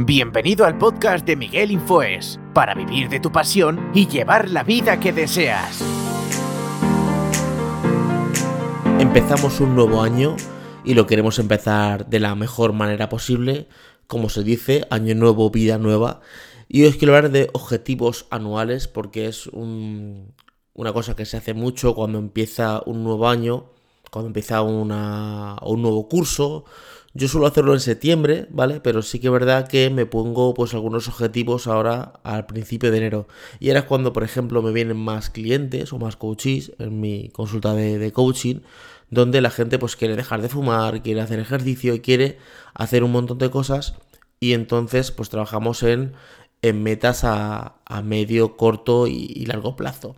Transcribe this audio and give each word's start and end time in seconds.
Bienvenido 0.00 0.64
al 0.64 0.78
podcast 0.78 1.26
de 1.26 1.36
Miguel 1.36 1.70
Infoes, 1.70 2.40
para 2.54 2.74
vivir 2.74 3.08
de 3.08 3.20
tu 3.20 3.30
pasión 3.30 3.90
y 3.94 4.06
llevar 4.06 4.48
la 4.48 4.62
vida 4.62 4.98
que 5.00 5.12
deseas. 5.12 5.82
Empezamos 8.98 9.60
un 9.60 9.74
nuevo 9.74 10.02
año 10.02 10.34
y 10.84 10.94
lo 10.94 11.06
queremos 11.06 11.38
empezar 11.38 12.06
de 12.08 12.20
la 12.20 12.34
mejor 12.34 12.72
manera 12.72 13.08
posible, 13.08 13.68
como 14.06 14.28
se 14.28 14.42
dice, 14.42 14.86
año 14.90 15.14
nuevo, 15.14 15.50
vida 15.50 15.76
nueva. 15.78 16.20
Y 16.68 16.84
hoy 16.84 16.92
quiero 16.92 17.14
hablar 17.14 17.30
de 17.30 17.50
objetivos 17.52 18.26
anuales 18.30 18.88
porque 18.88 19.26
es 19.26 19.46
una 19.48 20.92
cosa 20.92 21.14
que 21.14 21.26
se 21.26 21.36
hace 21.36 21.54
mucho 21.54 21.94
cuando 21.94 22.18
empieza 22.18 22.82
un 22.86 23.04
nuevo 23.04 23.28
año, 23.28 23.66
cuando 24.10 24.28
empieza 24.28 24.62
una, 24.62 25.56
un 25.62 25.82
nuevo 25.82 26.08
curso 26.08 26.64
yo 27.18 27.26
suelo 27.26 27.48
hacerlo 27.48 27.74
en 27.74 27.80
septiembre, 27.80 28.46
¿vale? 28.50 28.80
Pero 28.80 29.02
sí 29.02 29.18
que 29.18 29.26
es 29.26 29.32
verdad 29.32 29.66
que 29.66 29.90
me 29.90 30.06
pongo 30.06 30.54
pues 30.54 30.72
algunos 30.72 31.08
objetivos 31.08 31.66
ahora 31.66 32.20
al 32.22 32.46
principio 32.46 32.92
de 32.92 32.98
enero. 32.98 33.28
Y 33.58 33.68
ahora 33.68 33.80
es 33.80 33.86
cuando, 33.86 34.12
por 34.12 34.22
ejemplo, 34.22 34.62
me 34.62 34.72
vienen 34.72 34.96
más 34.96 35.28
clientes 35.28 35.92
o 35.92 35.98
más 35.98 36.16
coaches 36.16 36.72
en 36.78 37.00
mi 37.00 37.28
consulta 37.30 37.74
de, 37.74 38.12
coaching, 38.12 38.60
donde 39.10 39.40
la 39.40 39.50
gente 39.50 39.78
pues 39.80 39.96
quiere 39.96 40.14
dejar 40.14 40.42
de 40.42 40.48
fumar, 40.48 41.02
quiere 41.02 41.20
hacer 41.20 41.40
ejercicio 41.40 41.94
y 41.94 42.00
quiere 42.00 42.38
hacer 42.72 43.02
un 43.02 43.10
montón 43.12 43.38
de 43.38 43.50
cosas. 43.50 43.96
Y 44.38 44.52
entonces 44.52 45.10
pues 45.10 45.28
trabajamos 45.28 45.82
en, 45.82 46.12
en 46.62 46.82
metas 46.84 47.24
a, 47.24 47.80
medio, 48.04 48.56
corto 48.56 49.08
y 49.08 49.44
largo 49.46 49.74
plazo. 49.74 50.14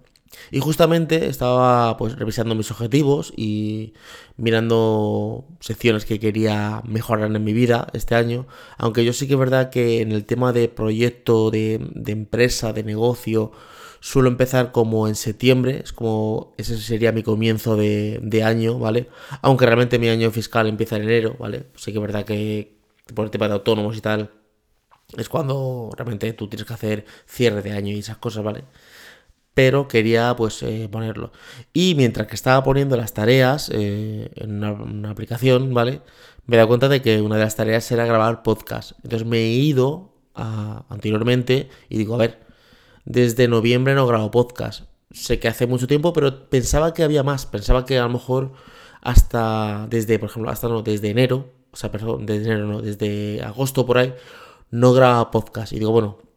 Y 0.50 0.60
justamente 0.60 1.26
estaba 1.26 1.96
pues 1.96 2.16
revisando 2.16 2.54
mis 2.54 2.70
objetivos 2.70 3.32
y 3.36 3.94
mirando 4.36 5.44
secciones 5.60 6.04
que 6.04 6.18
quería 6.18 6.82
mejorar 6.84 7.34
en 7.34 7.44
mi 7.44 7.52
vida 7.52 7.88
este 7.92 8.14
año, 8.14 8.46
aunque 8.78 9.04
yo 9.04 9.12
sí 9.12 9.26
que 9.26 9.34
es 9.34 9.38
verdad 9.38 9.70
que 9.70 10.00
en 10.00 10.12
el 10.12 10.24
tema 10.24 10.52
de 10.52 10.68
proyecto, 10.68 11.50
de, 11.50 11.80
empresa, 12.06 12.72
de 12.72 12.82
negocio, 12.84 13.52
suelo 14.00 14.28
empezar 14.28 14.72
como 14.72 15.08
en 15.08 15.14
septiembre, 15.14 15.82
es 15.84 15.92
como 15.92 16.54
ese 16.56 16.78
sería 16.78 17.12
mi 17.12 17.22
comienzo 17.22 17.76
de, 17.76 18.20
de, 18.22 18.42
año, 18.42 18.78
¿vale? 18.78 19.08
Aunque 19.42 19.66
realmente 19.66 19.98
mi 19.98 20.08
año 20.08 20.30
fiscal 20.30 20.66
empieza 20.68 20.96
en 20.96 21.02
enero, 21.02 21.36
¿vale? 21.38 21.66
Sí 21.76 21.92
que 21.92 21.98
es 21.98 22.02
verdad 22.02 22.24
que 22.24 22.80
por 23.14 23.24
el 23.26 23.30
tema 23.30 23.48
de 23.48 23.54
autónomos 23.54 23.96
y 23.96 24.00
tal, 24.00 24.30
es 25.16 25.28
cuando 25.28 25.90
realmente 25.96 26.32
tú 26.32 26.48
tienes 26.48 26.66
que 26.66 26.74
hacer 26.74 27.04
cierre 27.26 27.62
de 27.62 27.72
año 27.72 27.92
y 27.92 27.98
esas 27.98 28.18
cosas, 28.18 28.44
¿vale? 28.44 28.64
Pero 29.60 29.88
quería 29.88 30.34
pues 30.36 30.62
eh, 30.62 30.88
ponerlo. 30.90 31.32
Y 31.74 31.94
mientras 31.94 32.26
que 32.26 32.34
estaba 32.34 32.64
poniendo 32.64 32.96
las 32.96 33.12
tareas 33.12 33.70
eh, 33.74 34.30
en 34.36 34.64
una, 34.64 35.10
aplicación, 35.10 35.74
¿vale? 35.74 36.00
Me 36.46 36.56
he 36.56 36.56
dado 36.56 36.68
cuenta 36.68 36.88
de 36.88 37.02
que 37.02 37.20
una 37.20 37.36
de 37.36 37.42
las 37.42 37.56
tareas 37.56 37.92
era 37.92 38.06
grabar 38.06 38.42
podcast. 38.42 38.92
Entonces 39.04 39.28
me 39.28 39.36
he 39.36 39.50
ido 39.50 40.14
anteriormente 40.34 41.68
y 41.90 41.98
digo, 41.98 42.14
a 42.14 42.16
ver, 42.16 42.38
desde 43.04 43.48
noviembre 43.48 43.94
no 43.94 44.06
grabo 44.06 44.30
podcast. 44.30 44.84
Sé 45.10 45.38
que 45.38 45.48
hace 45.48 45.66
mucho 45.66 45.86
tiempo, 45.86 46.14
pero 46.14 46.48
pensaba 46.48 46.94
que 46.94 47.02
había 47.02 47.22
más. 47.22 47.44
Pensaba 47.44 47.84
que 47.84 47.98
a 47.98 48.04
lo 48.04 48.08
mejor 48.08 48.52
hasta 49.02 49.86
desde, 49.90 50.18
por 50.18 50.30
ejemplo, 50.30 50.50
hasta 50.50 50.68
no, 50.68 50.80
desde 50.80 51.10
enero, 51.10 51.50
o 51.70 51.76
sea, 51.76 51.92
perdón, 51.92 52.24
desde 52.24 52.46
enero 52.46 52.66
no, 52.66 52.80
desde 52.80 53.42
agosto 53.42 53.84
por 53.84 53.98
ahí, 53.98 54.14
no 54.70 54.94
grababa 54.94 55.30
podcast. 55.30 55.74
Y 55.74 55.78
digo, 55.80 55.90
bueno, 55.92 56.29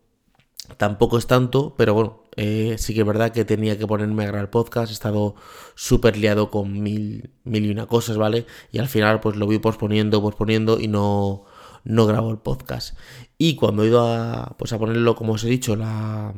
tampoco 0.78 1.17
es 1.17 1.28
tanto, 1.28 1.75
pero 1.78 1.94
bueno, 1.94 2.23
eh, 2.36 2.75
sí 2.78 2.94
que 2.94 3.02
es 3.02 3.06
verdad 3.06 3.31
que 3.31 3.45
tenía 3.45 3.78
que 3.78 3.88
ponerme 3.88 4.23
a 4.23 4.28
grabar 4.28 4.50
podcast, 4.50 4.92
he 4.92 4.94
estado 4.94 5.36
súper 5.75 6.17
liado 6.17 6.50
con 6.50 6.81
mil, 6.81 7.31
mil 7.44 7.66
y 7.66 7.70
una 7.70 7.86
cosas, 7.86 8.17
¿vale? 8.17 8.45
Y 8.72 8.80
al 8.80 8.88
final 8.88 9.20
pues 9.20 9.36
lo 9.36 9.45
voy 9.45 9.59
posponiendo, 9.59 10.22
posponiendo 10.22 10.80
y 10.80 10.88
no, 10.88 11.45
no 11.83 12.05
grabo 12.05 12.31
el 12.31 12.38
podcast. 12.38 12.97
Y 13.38 13.55
cuando 13.55 13.83
he 13.83 13.88
ido 13.88 14.08
a, 14.08 14.55
pues, 14.58 14.73
a 14.73 14.80
ponerlo, 14.80 15.16
como 15.16 15.33
os 15.33 15.44
he 15.44 15.50
dicho, 15.50 15.75
la, 15.75 16.33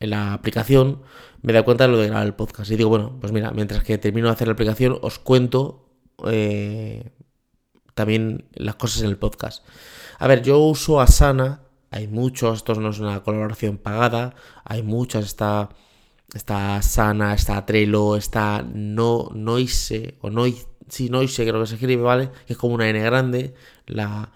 en 0.00 0.10
la 0.10 0.32
aplicación, 0.34 1.02
me 1.42 1.52
da 1.52 1.62
cuenta 1.62 1.86
de 1.86 1.92
lo 1.92 1.98
de 1.98 2.08
grabar 2.08 2.26
el 2.26 2.34
podcast. 2.34 2.70
Y 2.70 2.76
digo, 2.76 2.90
bueno, 2.90 3.16
pues 3.20 3.32
mira, 3.32 3.50
mientras 3.52 3.82
que 3.84 3.98
termino 3.98 4.26
de 4.28 4.34
hacer 4.34 4.48
la 4.48 4.52
aplicación, 4.54 4.98
os 5.02 5.18
cuento 5.18 5.88
eh, 6.26 7.10
también 7.94 8.48
las 8.54 8.76
cosas 8.76 9.02
en 9.02 9.08
el 9.08 9.16
podcast. 9.16 9.64
A 10.18 10.26
ver, 10.26 10.42
yo 10.42 10.58
uso 10.58 11.00
Asana 11.00 11.62
hay 11.90 12.08
muchos, 12.08 12.58
esto 12.58 12.74
no 12.74 12.90
es 12.90 12.98
una 13.00 13.22
colaboración 13.22 13.78
pagada, 13.78 14.34
hay 14.64 14.82
muchas, 14.82 15.24
está, 15.24 15.70
está 16.34 16.80
Sana, 16.82 17.34
está 17.34 17.66
Trello, 17.66 18.16
está 18.16 18.62
no, 18.62 19.30
Noise, 19.34 20.16
o 20.20 20.30
Noise, 20.30 20.66
sí, 20.88 21.08
Noise 21.10 21.44
creo 21.44 21.60
que 21.60 21.66
se 21.66 21.74
escribe, 21.74 22.02
¿vale? 22.02 22.30
Que 22.46 22.52
es 22.54 22.58
como 22.58 22.74
una 22.74 22.88
N 22.88 23.00
grande, 23.00 23.54
la... 23.86 24.32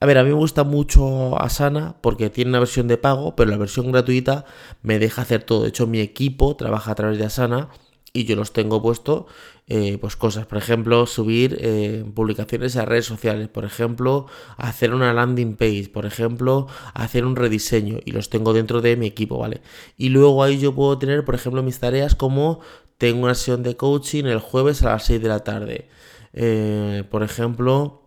A 0.00 0.06
ver, 0.06 0.18
a 0.18 0.22
mí 0.22 0.28
me 0.28 0.34
gusta 0.34 0.64
mucho 0.64 1.40
Asana 1.40 1.96
porque 2.02 2.28
tiene 2.28 2.50
una 2.50 2.58
versión 2.58 2.88
de 2.88 2.98
pago, 2.98 3.34
pero 3.36 3.50
la 3.50 3.56
versión 3.56 3.90
gratuita 3.90 4.44
me 4.82 4.98
deja 4.98 5.22
hacer 5.22 5.44
todo. 5.44 5.62
De 5.62 5.68
hecho, 5.70 5.86
mi 5.86 6.00
equipo 6.00 6.56
trabaja 6.56 6.90
a 6.92 6.94
través 6.94 7.16
de 7.16 7.24
Asana 7.24 7.70
y 8.14 8.24
yo 8.24 8.36
los 8.36 8.52
tengo 8.52 8.80
puesto 8.80 9.26
eh, 9.66 9.98
pues 9.98 10.14
cosas, 10.14 10.46
por 10.46 10.58
ejemplo, 10.58 11.06
subir 11.06 11.56
eh, 11.60 12.04
publicaciones 12.14 12.76
a 12.76 12.84
redes 12.84 13.06
sociales, 13.06 13.48
por 13.48 13.64
ejemplo, 13.64 14.26
hacer 14.56 14.94
una 14.94 15.12
landing 15.14 15.56
page, 15.56 15.88
por 15.92 16.06
ejemplo, 16.06 16.68
hacer 16.92 17.24
un 17.24 17.34
rediseño 17.34 17.98
y 18.04 18.12
los 18.12 18.30
tengo 18.30 18.52
dentro 18.52 18.82
de 18.82 18.96
mi 18.96 19.06
equipo, 19.06 19.38
¿vale? 19.38 19.62
Y 19.96 20.10
luego 20.10 20.44
ahí 20.44 20.58
yo 20.58 20.74
puedo 20.74 20.98
tener, 20.98 21.24
por 21.24 21.34
ejemplo, 21.34 21.62
mis 21.62 21.80
tareas 21.80 22.14
como 22.14 22.60
tengo 22.98 23.24
una 23.24 23.34
sesión 23.34 23.62
de 23.62 23.76
coaching 23.76 24.24
el 24.24 24.38
jueves 24.38 24.82
a 24.82 24.90
las 24.90 25.04
6 25.04 25.22
de 25.22 25.28
la 25.28 25.40
tarde. 25.40 25.88
Eh, 26.34 27.04
por 27.10 27.22
ejemplo, 27.22 28.02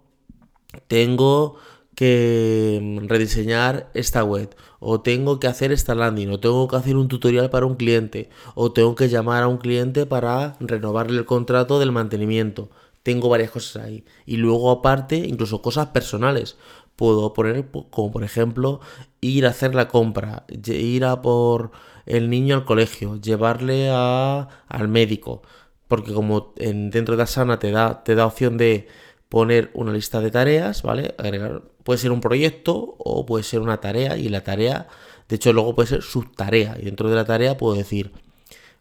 tengo 0.88 1.58
que 1.98 2.80
mm, 2.80 3.08
rediseñar 3.08 3.90
esta 3.96 4.24
web, 4.24 4.56
o 4.80 5.02
tengo 5.02 5.40
que 5.40 5.48
hacer 5.48 5.72
esta 5.72 5.96
landing, 5.96 6.30
o 6.30 6.40
tengo 6.40 6.68
que 6.68 6.76
hacer 6.76 6.96
un 6.96 7.08
tutorial 7.08 7.50
para 7.50 7.66
un 7.66 7.76
cliente, 7.76 8.30
o 8.54 8.72
tengo 8.72 8.94
que 8.94 9.10
llamar 9.10 9.42
a 9.42 9.48
un 9.48 9.58
cliente 9.58 10.06
para 10.06 10.56
renovarle 10.60 11.18
el 11.18 11.26
contrato 11.26 11.80
del 11.80 11.92
mantenimiento. 11.92 12.70
Tengo 13.02 13.30
varias 13.30 13.50
cosas 13.50 13.84
ahí. 13.84 14.06
Y 14.28 14.38
luego 14.38 14.70
aparte, 14.70 15.16
incluso 15.18 15.64
cosas 15.64 15.88
personales. 15.88 16.58
Puedo 16.96 17.34
poner 17.34 17.68
como 17.90 18.12
por 18.12 18.24
ejemplo 18.24 18.80
ir 19.22 19.48
a 19.48 19.50
hacer 19.50 19.74
la 19.74 19.88
compra, 19.88 20.46
ir 20.68 21.04
a 21.06 21.22
por 21.24 21.72
el 22.06 22.30
niño 22.30 22.56
al 22.56 22.66
colegio, 22.66 23.16
llevarle 23.20 23.90
a, 23.92 24.50
al 24.68 24.88
médico. 24.88 25.42
Porque 25.88 26.14
como 26.14 26.54
en, 26.58 26.92
dentro 26.92 27.18
de 27.18 27.24
Asana 27.24 27.60
te 27.60 27.72
da, 27.72 28.04
te 28.04 28.14
da 28.16 28.28
opción 28.28 28.58
de 28.58 28.88
poner 29.30 29.72
una 29.74 29.92
lista 29.92 30.22
de 30.22 30.32
tareas, 30.32 30.84
¿vale? 30.84 31.16
Agregar, 31.18 31.64
puede 31.84 32.00
ser 32.00 32.12
un 32.12 32.22
proyecto 32.22 32.96
o 32.98 33.26
puede 33.26 33.44
ser 33.44 33.62
una 33.62 33.80
tarea 33.82 34.18
y 34.18 34.30
la 34.30 34.44
tarea, 34.44 34.88
de 35.28 35.36
hecho 35.36 35.54
luego 35.54 35.76
puede 35.76 35.90
ser 35.90 36.02
subtarea 36.02 36.78
y 36.80 36.86
dentro 36.86 37.10
de 37.10 37.16
la 37.16 37.26
tarea 37.26 37.58
puedo 37.58 37.76
decir, 37.76 38.12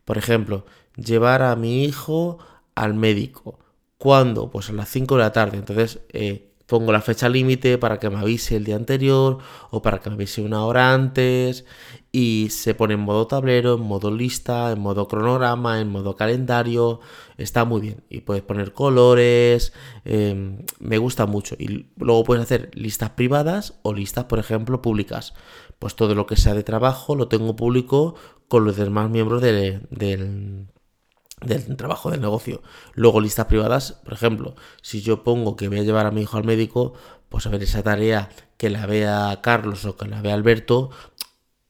por 0.05 0.19
ejemplo, 0.19 0.65
llevar 0.97 1.43
a 1.43 1.57
mi 1.57 1.85
hijo 1.85 2.39
al 2.75 2.95
médico. 2.95 3.59
¿Cuándo? 3.99 4.51
Pues 4.51 4.69
a 4.71 4.73
las 4.73 4.89
5 4.91 5.17
de 5.17 5.23
la 5.23 5.33
tarde. 5.33 5.57
Entonces, 5.57 6.01
eh, 6.13 6.53
pongo 6.67 6.93
la 6.93 7.01
fecha 7.01 7.29
límite 7.29 7.79
para 7.79 7.99
que 7.99 8.11
me 8.11 8.19
avise 8.19 8.57
el 8.57 8.65
día 8.65 8.77
anterior 8.77 9.39
o 9.71 9.83
para 9.83 9.99
que 9.99 10.11
me 10.11 10.17
avise 10.17 10.43
una 10.43 10.65
hora 10.65 10.93
antes 10.93 11.65
y 12.13 12.49
se 12.51 12.75
pone 12.75 12.95
en 12.95 13.01
modo 13.01 13.27
tablero, 13.27 13.75
en 13.75 13.83
modo 13.83 14.11
lista, 14.11 14.73
en 14.73 14.81
modo 14.81 15.07
cronograma, 15.07 15.81
en 15.81 15.89
modo 15.89 16.17
calendario, 16.17 17.01
está 17.37 17.65
muy 17.65 17.81
bien. 17.81 18.05
Y 18.09 18.23
puedes 18.23 18.43
poner 18.43 18.73
colores, 18.73 19.73
em, 20.05 20.65
me 20.81 20.99
gusta 20.99 21.27
mucho. 21.27 21.57
Y 21.59 21.89
luego 21.97 22.25
puedes 22.25 22.45
hacer 22.45 22.71
listas 22.75 23.11
privadas 23.11 23.79
o 23.83 23.93
listas 23.93 24.25
por 24.25 24.39
ejemplo 24.39 24.83
públicas, 24.83 25.35
pues 25.79 25.95
todo 25.95 26.15
lo 26.15 26.27
que 26.27 26.37
sea 26.37 26.55
de 26.55 26.63
trabajo 26.63 27.15
lo 27.17 27.29
tengo 27.29 27.55
público 27.55 28.15
con 28.49 28.65
los 28.65 28.77
demás 28.77 29.11
miembros 29.11 29.43
del 29.43 30.69
del 31.41 31.77
trabajo 31.77 32.11
del 32.11 32.21
negocio. 32.21 32.63
Luego 32.95 33.21
listas 33.21 33.47
privadas, 33.47 33.93
por 34.05 34.15
ejemplo, 34.15 34.55
si 34.83 35.03
yo 35.03 35.23
pongo 35.23 35.57
que 35.57 35.69
voy 35.69 35.81
a 35.81 35.83
llevar 35.83 36.07
a 36.07 36.11
mi 36.11 36.23
hijo 36.23 36.37
al 36.39 36.45
médico, 36.45 36.95
pues 37.29 37.47
a 37.47 37.51
ver 37.51 37.63
esa 37.63 37.83
tarea 37.83 38.31
que 38.57 38.71
la 38.71 38.87
vea 38.87 39.41
Carlos 39.43 39.85
o 39.85 39.97
que 39.97 40.07
la 40.07 40.23
vea 40.23 40.35
Alberto 40.35 40.91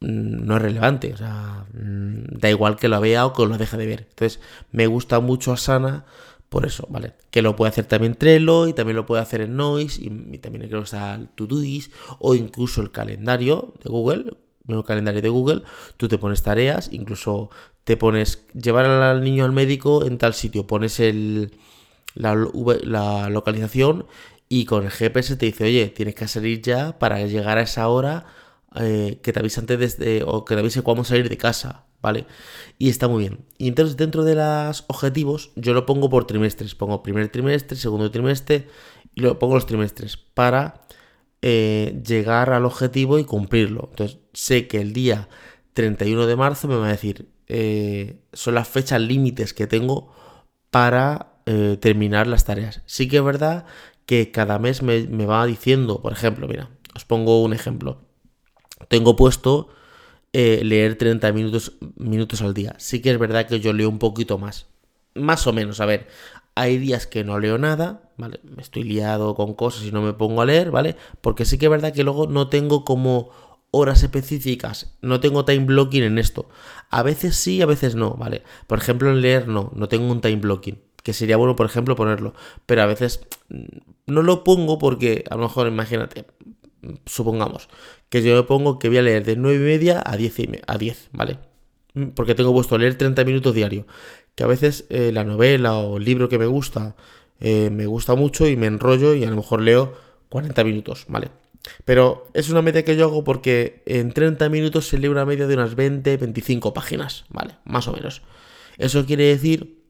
mm, 0.00 0.46
no 0.46 0.56
es 0.56 0.62
relevante, 0.62 1.14
o 1.14 1.16
sea, 1.16 1.66
mm, 1.72 2.38
da 2.38 2.50
igual 2.50 2.76
que 2.76 2.88
lo 2.88 3.00
vea 3.00 3.26
o 3.26 3.32
que 3.32 3.46
lo 3.46 3.58
deje 3.58 3.76
de 3.76 3.86
ver. 3.86 4.06
Entonces, 4.10 4.40
me 4.70 4.86
gusta 4.86 5.20
mucho 5.20 5.52
Asana 5.52 6.04
por 6.48 6.64
eso, 6.64 6.86
¿vale? 6.88 7.14
Que 7.30 7.42
lo 7.42 7.56
puede 7.56 7.70
hacer 7.70 7.86
también 7.86 8.14
Trello 8.14 8.68
y 8.68 8.72
también 8.72 8.96
lo 8.96 9.06
puede 9.06 9.22
hacer 9.22 9.40
en 9.40 9.56
Noise 9.56 10.00
y, 10.02 10.38
también 10.38 10.68
creo 10.68 10.80
que 10.80 10.84
está 10.84 11.14
el 11.16 11.28
Todoist 11.28 11.92
o 12.20 12.34
incluso 12.34 12.82
el 12.82 12.92
calendario 12.92 13.74
de 13.82 13.90
Google, 13.90 14.36
el 14.68 14.84
calendario 14.84 15.22
de 15.22 15.28
Google, 15.28 15.62
tú 15.96 16.08
te 16.08 16.18
pones 16.18 16.42
tareas, 16.42 16.88
incluso 16.92 17.50
te 17.84 17.96
pones 17.96 18.46
llevar 18.52 18.86
al 18.86 19.22
niño 19.22 19.44
al 19.44 19.52
médico 19.52 20.04
en 20.04 20.18
tal 20.18 20.34
sitio, 20.34 20.66
pones 20.66 20.98
el, 21.00 21.52
la, 22.14 23.28
localización 23.30 24.06
y 24.48 24.64
con 24.64 24.84
el 24.84 24.90
GPS 24.90 25.36
te 25.36 25.46
dice, 25.46 25.64
oye, 25.64 25.88
tienes 25.88 26.14
que 26.14 26.28
salir 26.28 26.62
ya 26.62 26.98
para 26.98 27.24
llegar 27.26 27.58
a 27.58 27.62
esa 27.62 27.88
hora 27.88 28.26
eh, 28.76 29.20
que 29.22 29.32
te 29.32 29.40
avise 29.40 29.60
antes 29.60 29.78
desde, 29.78 30.24
o 30.24 30.44
que 30.44 30.54
te 30.54 30.60
avise 30.60 30.82
cuándo 30.82 31.04
salir 31.04 31.28
de 31.28 31.36
casa, 31.36 31.84
¿vale? 32.02 32.26
Y 32.78 32.88
está 32.88 33.08
muy 33.08 33.20
bien. 33.20 33.44
Y 33.58 33.68
entonces 33.68 33.96
dentro 33.96 34.24
de 34.24 34.34
los 34.34 34.84
objetivos 34.88 35.50
yo 35.56 35.72
lo 35.72 35.86
pongo 35.86 36.10
por 36.10 36.26
trimestres, 36.26 36.74
pongo 36.74 37.02
primer 37.02 37.28
trimestre, 37.28 37.76
segundo 37.76 38.10
trimestre 38.10 38.68
y 39.14 39.20
lo 39.20 39.38
pongo 39.38 39.54
los 39.54 39.66
trimestres 39.66 40.16
para 40.16 40.86
eh, 41.42 42.00
llegar 42.06 42.50
al 42.50 42.64
objetivo 42.64 43.18
y 43.18 43.24
cumplirlo. 43.24 43.88
Entonces, 43.90 44.18
sé 44.32 44.66
que 44.66 44.80
el 44.80 44.92
día 44.92 45.28
31 45.74 46.26
de 46.26 46.36
marzo 46.36 46.68
me 46.68 46.76
va 46.76 46.86
a 46.86 46.92
decir, 46.92 47.28
eh, 47.48 48.20
son 48.32 48.54
las 48.54 48.68
fechas 48.68 49.00
límites 49.00 49.52
que 49.54 49.66
tengo 49.66 50.12
para 50.70 51.40
eh, 51.46 51.76
terminar 51.80 52.26
las 52.26 52.44
tareas. 52.44 52.82
Sí 52.86 53.08
que 53.08 53.18
es 53.18 53.24
verdad 53.24 53.66
que 54.06 54.30
cada 54.30 54.58
mes 54.58 54.82
me, 54.82 55.26
va 55.26 55.46
diciendo, 55.46 56.00
por 56.00 56.12
ejemplo, 56.12 56.48
mira, 56.48 56.70
os 56.94 57.04
pongo 57.04 57.42
un 57.42 57.52
ejemplo. 57.52 58.02
Tengo 58.88 59.16
puesto 59.16 59.68
leer 60.32 60.98
30 60.98 61.32
minutos, 61.32 61.78
minutos 61.96 62.42
al 62.42 62.52
día. 62.52 62.74
Sí 62.78 63.00
que 63.00 63.10
es 63.10 63.18
verdad 63.18 63.46
que 63.46 63.58
yo 63.58 63.72
leo 63.72 63.88
un 63.88 63.98
poquito 63.98 64.36
más. 64.36 64.66
Más 65.14 65.46
o 65.46 65.52
menos, 65.54 65.80
a 65.80 65.86
ver, 65.86 66.08
hay 66.56 66.78
días 66.78 67.06
que 67.06 67.22
no 67.22 67.38
leo 67.38 67.58
nada, 67.58 68.10
¿vale? 68.16 68.40
Me 68.42 68.62
estoy 68.62 68.82
liado 68.82 69.34
con 69.34 69.54
cosas 69.54 69.84
y 69.84 69.92
no 69.92 70.00
me 70.00 70.14
pongo 70.14 70.40
a 70.40 70.46
leer, 70.46 70.70
¿vale? 70.70 70.96
Porque 71.20 71.44
sí 71.44 71.58
que 71.58 71.66
es 71.66 71.70
verdad 71.70 71.92
que 71.92 72.02
luego 72.02 72.26
no 72.26 72.48
tengo 72.48 72.84
como 72.84 73.30
horas 73.70 74.02
específicas, 74.02 74.96
no 75.02 75.20
tengo 75.20 75.44
time 75.44 75.66
blocking 75.66 76.02
en 76.02 76.18
esto. 76.18 76.48
A 76.88 77.02
veces 77.02 77.36
sí, 77.36 77.60
a 77.60 77.66
veces 77.66 77.94
no, 77.94 78.14
¿vale? 78.14 78.42
Por 78.66 78.78
ejemplo, 78.78 79.10
en 79.10 79.20
leer 79.20 79.48
no, 79.48 79.70
no 79.74 79.88
tengo 79.88 80.10
un 80.10 80.22
time 80.22 80.36
blocking, 80.36 80.80
que 81.02 81.12
sería 81.12 81.36
bueno, 81.36 81.56
por 81.56 81.66
ejemplo, 81.66 81.94
ponerlo. 81.94 82.32
Pero 82.64 82.82
a 82.82 82.86
veces 82.86 83.26
mm, 83.50 83.64
no 84.06 84.22
lo 84.22 84.42
pongo 84.42 84.78
porque, 84.78 85.24
a 85.28 85.36
lo 85.36 85.42
mejor, 85.42 85.68
imagínate, 85.68 86.24
supongamos, 87.04 87.68
que 88.08 88.22
yo 88.22 88.34
me 88.34 88.44
pongo 88.44 88.78
que 88.78 88.88
voy 88.88 88.96
a 88.96 89.02
leer 89.02 89.26
de 89.26 89.36
9 89.36 89.56
y 89.56 89.58
media 89.58 90.02
a 90.04 90.16
10, 90.16 90.38
y 90.38 90.48
a 90.66 90.78
10 90.78 91.10
¿vale? 91.12 91.38
Mm, 91.92 92.08
porque 92.14 92.34
tengo 92.34 92.54
puesto 92.54 92.78
leer 92.78 92.96
30 92.96 93.24
minutos 93.24 93.54
diario 93.54 93.86
que 94.36 94.44
a 94.44 94.46
veces 94.46 94.84
eh, 94.90 95.10
la 95.12 95.24
novela 95.24 95.76
o 95.76 95.96
el 95.96 96.04
libro 96.04 96.28
que 96.28 96.38
me 96.38 96.46
gusta 96.46 96.94
eh, 97.40 97.70
me 97.70 97.86
gusta 97.86 98.14
mucho 98.14 98.46
y 98.46 98.56
me 98.56 98.66
enrollo 98.66 99.14
y 99.14 99.24
a 99.24 99.30
lo 99.30 99.36
mejor 99.36 99.60
leo 99.62 99.94
40 100.28 100.64
minutos, 100.64 101.04
¿vale? 101.08 101.30
Pero 101.84 102.28
es 102.32 102.48
una 102.48 102.62
media 102.62 102.84
que 102.84 102.96
yo 102.96 103.06
hago 103.06 103.24
porque 103.24 103.82
en 103.86 104.12
30 104.12 104.48
minutos 104.48 104.86
se 104.86 104.98
lee 104.98 105.08
una 105.08 105.24
media 105.24 105.46
de 105.46 105.54
unas 105.54 105.74
20, 105.74 106.16
25 106.16 106.72
páginas, 106.72 107.24
¿vale? 107.28 107.56
Más 107.64 107.88
o 107.88 107.92
menos. 107.92 108.22
Eso 108.78 109.04
quiere 109.04 109.24
decir 109.24 109.82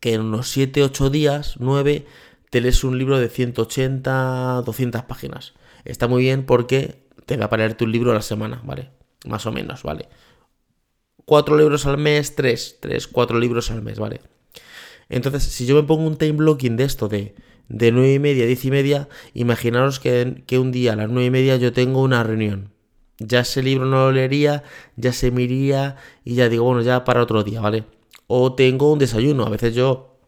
que 0.00 0.14
en 0.14 0.20
unos 0.20 0.48
7, 0.48 0.82
8 0.82 1.10
días, 1.10 1.56
9, 1.58 2.06
te 2.50 2.60
lees 2.60 2.84
un 2.84 2.98
libro 2.98 3.18
de 3.18 3.28
180, 3.28 4.62
200 4.64 5.02
páginas. 5.04 5.54
Está 5.84 6.06
muy 6.06 6.22
bien 6.22 6.44
porque 6.44 7.02
te 7.26 7.36
va 7.36 7.48
a 7.50 7.56
leerte 7.56 7.84
un 7.84 7.92
libro 7.92 8.12
a 8.12 8.14
la 8.14 8.22
semana, 8.22 8.62
¿vale? 8.64 8.90
Más 9.26 9.46
o 9.46 9.52
menos, 9.52 9.82
¿vale? 9.82 10.08
Cuatro 11.32 11.56
libros 11.56 11.86
al 11.86 11.96
mes, 11.96 12.34
tres, 12.34 12.76
tres, 12.78 13.08
cuatro 13.08 13.40
libros 13.40 13.70
al 13.70 13.80
mes, 13.80 13.98
¿vale? 13.98 14.20
Entonces, 15.08 15.42
si 15.42 15.64
yo 15.64 15.74
me 15.74 15.82
pongo 15.82 16.06
un 16.06 16.18
time 16.18 16.32
blocking 16.32 16.76
de 16.76 16.84
esto 16.84 17.08
de, 17.08 17.34
de 17.70 17.90
9 17.90 18.12
y 18.12 18.18
media, 18.18 18.44
10 18.44 18.66
y 18.66 18.70
media, 18.70 19.08
imaginaros 19.32 19.98
que, 19.98 20.44
que 20.46 20.58
un 20.58 20.72
día 20.72 20.92
a 20.92 20.96
las 20.96 21.08
9 21.08 21.24
y 21.24 21.30
media 21.30 21.56
yo 21.56 21.72
tengo 21.72 22.02
una 22.02 22.22
reunión. 22.22 22.74
Ya 23.18 23.40
ese 23.40 23.62
libro 23.62 23.86
no 23.86 23.96
lo 23.96 24.12
leería, 24.12 24.62
ya 24.96 25.14
se 25.14 25.30
me 25.30 25.40
iría 25.40 25.96
y 26.22 26.34
ya 26.34 26.50
digo, 26.50 26.64
bueno, 26.64 26.82
ya 26.82 27.02
para 27.06 27.22
otro 27.22 27.42
día, 27.42 27.62
¿vale? 27.62 27.84
O 28.26 28.54
tengo 28.54 28.92
un 28.92 28.98
desayuno. 28.98 29.46
A 29.46 29.48
veces 29.48 29.74
yo 29.74 30.18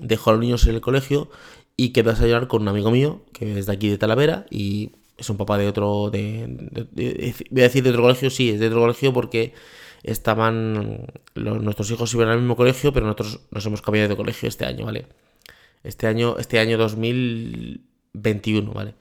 dejo 0.00 0.30
a 0.30 0.32
los 0.32 0.42
niños 0.42 0.66
en 0.66 0.74
el 0.74 0.80
colegio 0.80 1.30
y 1.76 1.90
quedo 1.90 2.10
a 2.10 2.14
desayunar 2.14 2.48
con 2.48 2.62
un 2.62 2.68
amigo 2.70 2.90
mío, 2.90 3.24
que 3.32 3.56
es 3.56 3.66
de 3.66 3.72
aquí 3.72 3.88
de 3.88 3.98
Talavera, 3.98 4.46
y 4.50 4.90
es 5.16 5.30
un 5.30 5.36
papá 5.36 5.58
de 5.58 5.68
otro, 5.68 6.10
de, 6.10 6.48
voy 7.52 7.60
a 7.60 7.66
decir 7.66 7.84
de 7.84 7.90
otro 7.90 8.02
colegio, 8.02 8.30
sí, 8.30 8.50
es 8.50 8.58
de 8.58 8.66
otro 8.66 8.80
colegio 8.80 9.12
porque 9.12 9.54
estaban, 10.04 11.06
nuestros 11.34 11.90
hijos 11.90 12.14
iban 12.14 12.28
al 12.28 12.38
mismo 12.38 12.56
colegio, 12.56 12.92
pero 12.92 13.06
nosotros 13.06 13.40
nos 13.50 13.66
hemos 13.66 13.82
cambiado 13.82 14.08
de 14.08 14.16
colegio 14.16 14.48
este 14.48 14.66
año, 14.66 14.84
¿vale? 14.84 15.06
Este 15.82 16.06
año, 16.06 16.36
este 16.38 16.58
año 16.60 16.78
2021, 16.78 18.72
¿vale? 18.72 18.94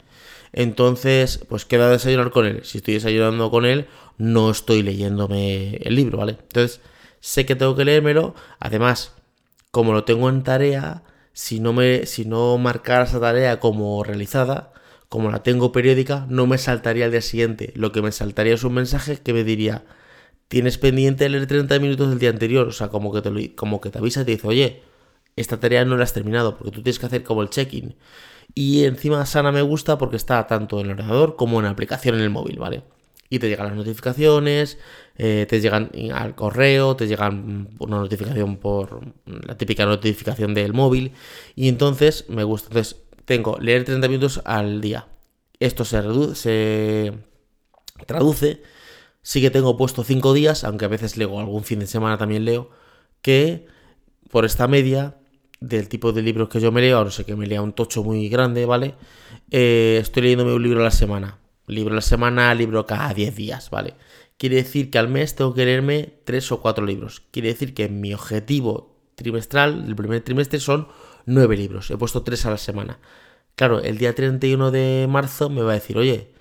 Entonces, 0.54 1.40
pues 1.50 1.66
queda 1.66 1.90
desayunar 1.90 2.32
con 2.32 2.46
él. 2.46 2.62
Si 2.64 2.78
estoy 2.78 2.96
desayunando 2.96 3.52
con 3.52 3.66
él, 3.66 3.88
no 4.18 4.50
estoy 4.52 4.84
leyéndome 4.84 5.76
el 5.78 5.96
libro, 5.96 6.20
¿vale? 6.20 6.38
Entonces, 6.42 6.82
sé 7.20 7.46
que 7.46 7.56
tengo 7.56 7.76
que 7.76 7.86
leérmelo. 7.86 8.36
Además, 8.60 9.14
como 9.72 9.94
lo 9.94 10.04
tengo 10.04 10.30
en 10.30 10.44
tarea, 10.44 11.04
si 11.34 11.60
no 11.60 11.74
me, 11.74 12.06
si 12.06 12.26
no 12.26 12.58
marcara 12.58 13.06
esa 13.06 13.20
tarea 13.20 13.60
como 13.60 14.04
realizada, 14.04 14.72
como 15.10 15.32
la 15.32 15.44
tengo 15.44 15.72
periódica, 15.72 16.26
no 16.30 16.48
me 16.48 16.58
saltaría 16.58 17.06
al 17.06 17.12
día 17.12 17.22
siguiente. 17.22 17.74
Lo 17.76 17.92
que 17.92 18.02
me 18.02 18.12
saltaría 18.12 18.54
es 18.54 18.64
un 18.64 18.74
mensaje 18.76 19.18
que 19.18 19.34
me 19.34 19.44
diría, 19.44 19.84
tienes 20.54 20.78
pendiente 20.78 21.28
leer 21.30 21.48
30 21.48 21.80
minutos 21.80 22.12
del 22.12 22.20
día 22.20 22.30
anterior. 22.30 22.68
O 22.68 22.72
sea, 22.72 22.90
como 22.90 23.12
que 23.12 23.24
te, 23.24 23.56
como 23.56 23.82
que 23.82 23.90
te 23.90 23.98
avisa 23.98 24.22
y 24.22 24.26
te 24.26 24.32
dice, 24.34 24.48
oye, 24.48 24.84
esta 25.36 25.60
tarea 25.60 25.84
no 25.84 25.98
la 25.98 26.04
has 26.04 26.14
terminado, 26.14 26.58
porque 26.58 26.70
tú 26.70 26.84
tienes 26.84 27.00
que 27.00 27.08
hacer 27.08 27.24
como 27.24 27.42
el 27.42 27.50
check-in. 27.50 27.96
Y 28.54 28.84
encima 28.84 29.26
Sana 29.26 29.52
me 29.52 29.64
gusta 29.64 29.98
porque 29.98 30.16
está 30.16 30.46
tanto 30.46 30.80
en 30.80 30.86
el 30.86 30.92
ordenador 30.92 31.38
como 31.38 31.58
en 31.58 31.66
la 31.66 31.72
aplicación 31.72 32.16
en 32.16 32.22
el 32.22 32.30
móvil, 32.30 32.60
¿vale? 32.60 32.84
Y 33.30 33.40
te 33.40 33.50
llegan 33.50 33.66
las 33.66 33.76
notificaciones, 33.76 34.78
eh, 35.18 35.48
te 35.50 35.60
llegan 35.60 35.90
al 36.14 36.36
correo, 36.36 36.96
te 36.96 37.08
llegan 37.08 37.70
una 37.80 37.98
notificación 37.98 38.58
por 38.58 39.02
la 39.26 39.58
típica 39.58 39.88
notificación 39.88 40.54
del 40.54 40.74
móvil. 40.74 41.14
Y 41.56 41.68
entonces 41.68 42.26
me 42.30 42.44
gusta. 42.44 42.68
Entonces 42.68 42.98
tengo 43.26 43.58
leer 43.60 43.86
30 43.86 44.08
minutos 44.08 44.42
al 44.46 44.82
día. 44.82 45.08
Esto 45.60 45.84
se, 45.84 46.04
se 46.36 47.12
traduce 48.06 48.62
Sí 49.24 49.42
que 49.42 49.50
tengo 49.50 49.78
puesto 49.78 50.04
5 50.04 50.34
días, 50.34 50.64
aunque 50.64 50.86
a 50.86 50.90
veces 50.90 51.18
leo 51.18 51.40
algún 51.40 51.64
fin 51.64 51.80
de 51.80 51.88
semana 51.88 52.18
también 52.18 52.46
leo, 52.46 52.70
que 53.22 53.66
por 54.30 54.46
esta 54.46 54.68
media 54.68 55.16
del 55.62 55.88
tipo 55.88 56.12
de 56.12 56.22
libros 56.22 56.50
que 56.50 56.60
yo 56.60 56.72
me 56.72 56.82
leo, 56.82 56.98
ahora 56.98 57.10
sé 57.10 57.24
que 57.24 57.36
me 57.36 57.48
lea 57.48 57.62
un 57.62 57.72
tocho 57.72 58.04
muy 58.04 58.28
grande, 58.28 58.66
¿vale? 58.66 58.96
Eh, 59.50 59.98
estoy 60.02 60.24
leyéndome 60.24 60.54
un 60.54 60.62
libro 60.62 60.82
a 60.82 60.84
la 60.84 60.92
semana. 60.92 61.40
Libro 61.68 61.94
a 61.94 61.96
la 61.96 62.02
semana, 62.02 62.54
libro 62.54 62.86
cada 62.86 63.14
10 63.14 63.36
días, 63.36 63.70
¿vale? 63.70 63.94
Quiere 64.38 64.58
decir 64.58 64.92
que 64.92 64.98
al 64.98 65.08
mes 65.08 65.36
tengo 65.36 65.54
que 65.54 65.64
leerme 65.64 66.16
3 66.26 66.52
o 66.52 66.62
4 66.62 66.86
libros. 66.86 67.24
Quiere 67.32 67.48
decir 67.48 67.74
que 67.74 67.88
mi 67.88 68.14
objetivo 68.14 68.98
trimestral, 69.16 69.86
el 69.88 69.96
primer 69.96 70.22
trimestre, 70.22 70.60
son 70.60 70.90
9 71.26 71.56
libros. 71.56 71.90
He 71.90 71.98
puesto 71.98 72.24
3 72.24 72.46
a 72.48 72.50
la 72.52 72.58
semana. 72.58 73.00
Claro, 73.56 73.80
el 73.80 73.98
día 73.98 74.14
31 74.14 74.72
de 74.72 75.08
marzo 75.10 75.50
me 75.50 75.62
va 75.62 75.72
a 75.72 75.76
decir, 75.76 75.98
oye, 75.98 76.33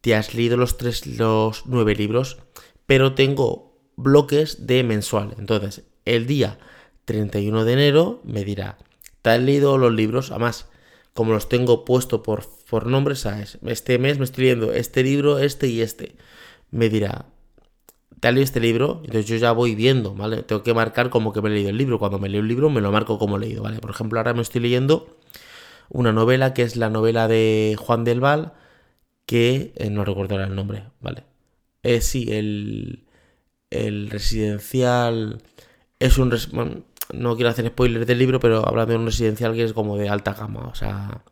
te 0.00 0.14
has 0.14 0.34
leído 0.34 0.56
los 0.56 0.76
tres, 0.76 1.06
los 1.06 1.66
nueve 1.66 1.94
libros, 1.94 2.38
pero 2.86 3.14
tengo 3.14 3.78
bloques 3.96 4.66
de 4.66 4.82
mensual. 4.82 5.34
Entonces, 5.38 5.84
el 6.04 6.26
día 6.26 6.58
31 7.04 7.64
de 7.64 7.72
enero 7.72 8.20
me 8.24 8.44
dirá, 8.44 8.78
¿te 9.22 9.30
has 9.30 9.40
leído 9.40 9.78
los 9.78 9.92
libros? 9.92 10.30
Además, 10.30 10.66
como 11.14 11.32
los 11.32 11.48
tengo 11.48 11.84
puesto 11.84 12.22
por, 12.22 12.44
por 12.68 12.86
nombre, 12.86 13.16
¿sabes? 13.16 13.58
Este 13.66 13.98
mes 13.98 14.18
me 14.18 14.24
estoy 14.24 14.44
leyendo 14.44 14.72
este 14.72 15.02
libro, 15.02 15.38
este 15.38 15.66
y 15.66 15.80
este. 15.82 16.16
Me 16.70 16.88
dirá, 16.88 17.26
¿te 18.20 18.28
has 18.28 18.34
leído 18.34 18.44
este 18.44 18.60
libro? 18.60 19.00
Entonces 19.04 19.26
yo 19.26 19.36
ya 19.36 19.52
voy 19.52 19.74
viendo, 19.74 20.14
¿vale? 20.14 20.42
Tengo 20.42 20.62
que 20.62 20.72
marcar 20.72 21.10
como 21.10 21.32
que 21.32 21.42
me 21.42 21.48
he 21.48 21.52
leído 21.52 21.70
el 21.70 21.76
libro. 21.76 21.98
Cuando 21.98 22.18
me 22.18 22.28
leo 22.28 22.40
un 22.40 22.48
libro, 22.48 22.70
me 22.70 22.80
lo 22.80 22.92
marco 22.92 23.18
como 23.18 23.38
leído, 23.38 23.62
¿vale? 23.62 23.80
Por 23.80 23.90
ejemplo, 23.90 24.18
ahora 24.18 24.34
me 24.34 24.42
estoy 24.42 24.60
leyendo 24.60 25.18
una 25.88 26.12
novela 26.12 26.54
que 26.54 26.62
es 26.62 26.76
la 26.76 26.88
novela 26.88 27.28
de 27.28 27.76
Juan 27.78 28.04
del 28.04 28.20
Val, 28.20 28.54
que 29.26 29.72
eh, 29.76 29.90
no 29.90 30.04
recuerdo 30.04 30.40
el 30.40 30.54
nombre, 30.54 30.84
¿vale? 31.00 31.24
Eh, 31.82 32.00
sí, 32.00 32.26
el, 32.30 33.06
el 33.70 34.10
residencial 34.10 35.42
es 36.00 36.18
un... 36.18 36.30
no 37.12 37.36
quiero 37.36 37.50
hacer 37.50 37.68
spoilers 37.68 38.06
del 38.06 38.18
libro, 38.18 38.40
pero 38.40 38.66
habla 38.68 38.86
de 38.86 38.96
un 38.96 39.06
residencial 39.06 39.54
que 39.54 39.64
es 39.64 39.72
como 39.72 39.96
de 39.98 40.08
alta 40.08 40.34
gama, 40.34 40.68
o 40.68 40.74
sea, 40.74 41.24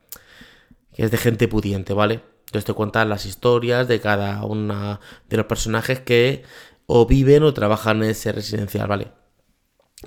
que 0.95 1.05
es 1.05 1.11
de 1.11 1.19
gente 1.19 1.49
pudiente, 1.49 1.93
¿vale? 1.95 2.21
Entonces 2.47 2.65
te 2.65 2.73
cuentan 2.75 3.09
las 3.09 3.27
historias 3.27 3.89
de 3.89 4.01
cada 4.01 4.45
una 4.45 5.01
de 5.29 5.37
los 5.37 5.47
personajes 5.47 6.01
que 6.01 6.45
o 6.87 7.07
viven 7.07 7.43
o 7.43 7.53
trabajan 7.55 8.03
en 8.03 8.11
ese 8.11 8.33
residencial, 8.33 8.89
¿vale? 8.89 9.09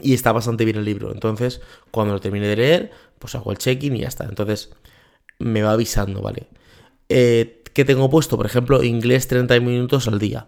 Y 0.01 0.13
está 0.13 0.31
bastante 0.31 0.65
bien 0.65 0.77
el 0.77 0.85
libro. 0.85 1.11
Entonces, 1.11 1.61
cuando 1.91 2.13
lo 2.13 2.21
termine 2.21 2.47
de 2.47 2.55
leer, 2.55 2.91
pues 3.19 3.35
hago 3.35 3.51
el 3.51 3.57
check-in 3.57 3.95
y 3.95 4.01
ya 4.01 4.07
está. 4.07 4.25
Entonces, 4.25 4.71
me 5.39 5.63
va 5.63 5.73
avisando, 5.73 6.21
¿vale? 6.21 6.47
Eh, 7.09 7.60
que 7.73 7.85
tengo 7.85 8.09
puesto, 8.09 8.37
por 8.37 8.45
ejemplo, 8.45 8.83
inglés 8.83 9.27
30 9.27 9.59
minutos 9.59 10.07
al 10.07 10.19
día. 10.19 10.47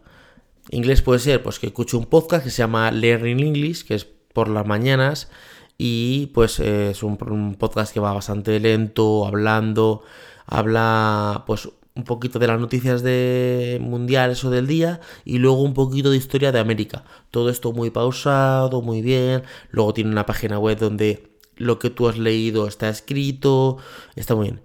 Inglés 0.70 1.02
puede 1.02 1.20
ser 1.20 1.44
pues 1.44 1.60
que 1.60 1.68
escucho 1.68 1.98
un 1.98 2.06
podcast 2.06 2.44
que 2.44 2.50
se 2.50 2.60
llama 2.60 2.92
Learning 2.92 3.40
English, 3.40 3.86
que 3.86 3.96
es 3.96 4.06
por 4.06 4.50
las 4.50 4.66
mañanas 4.66 5.30
y 5.78 6.28
pues 6.28 6.60
es 6.60 7.04
un, 7.04 7.18
podcast 7.58 7.94
que 7.94 8.00
va 8.00 8.14
bastante 8.14 8.60
lento, 8.60 9.26
hablando, 9.26 10.04
habla 10.46 11.44
pues 11.48 11.70
un 11.96 12.04
poquito 12.06 12.40
de 12.40 12.48
las 12.48 12.60
noticias 12.60 13.04
de 13.04 13.78
mundiales 13.82 14.44
o 14.46 14.50
del 14.50 14.66
día 14.68 15.00
y 15.26 15.38
luego 15.38 15.62
un 15.62 15.74
poquito 15.74 16.10
de 16.10 16.18
historia 16.18 16.52
de 16.52 16.60
América. 16.60 17.04
Todo 17.32 17.50
esto 17.50 17.72
muy 17.72 17.92
pausado, 17.92 18.82
muy 18.82 19.02
bien. 19.02 19.44
Luego 19.70 19.94
tiene 19.94 20.12
una 20.12 20.26
página 20.26 20.58
web 20.58 20.80
donde 20.80 21.38
lo 21.56 21.80
que 21.80 21.90
tú 21.90 22.08
has 22.08 22.18
leído 22.18 22.68
está 22.68 22.90
escrito, 22.90 23.78
está 24.16 24.36
muy 24.36 24.46
bien. 24.46 24.62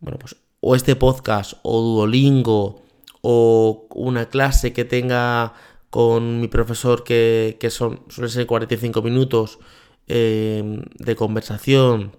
Bueno, 0.00 0.18
pues 0.18 0.36
o 0.62 0.76
este 0.76 0.96
podcast 0.96 1.54
o 1.62 1.82
Duolingo 1.82 2.82
o 3.20 3.86
una 3.90 4.26
clase 4.26 4.72
que 4.72 4.84
tenga 4.84 5.54
con 5.90 6.40
mi 6.40 6.48
profesor 6.48 7.04
que, 7.04 7.58
son, 7.68 8.04
suele 8.08 8.30
ser 8.30 8.46
45 8.46 9.02
minutos 9.02 9.58
em, 10.06 10.82
de 10.98 11.16
conversación 11.16 12.16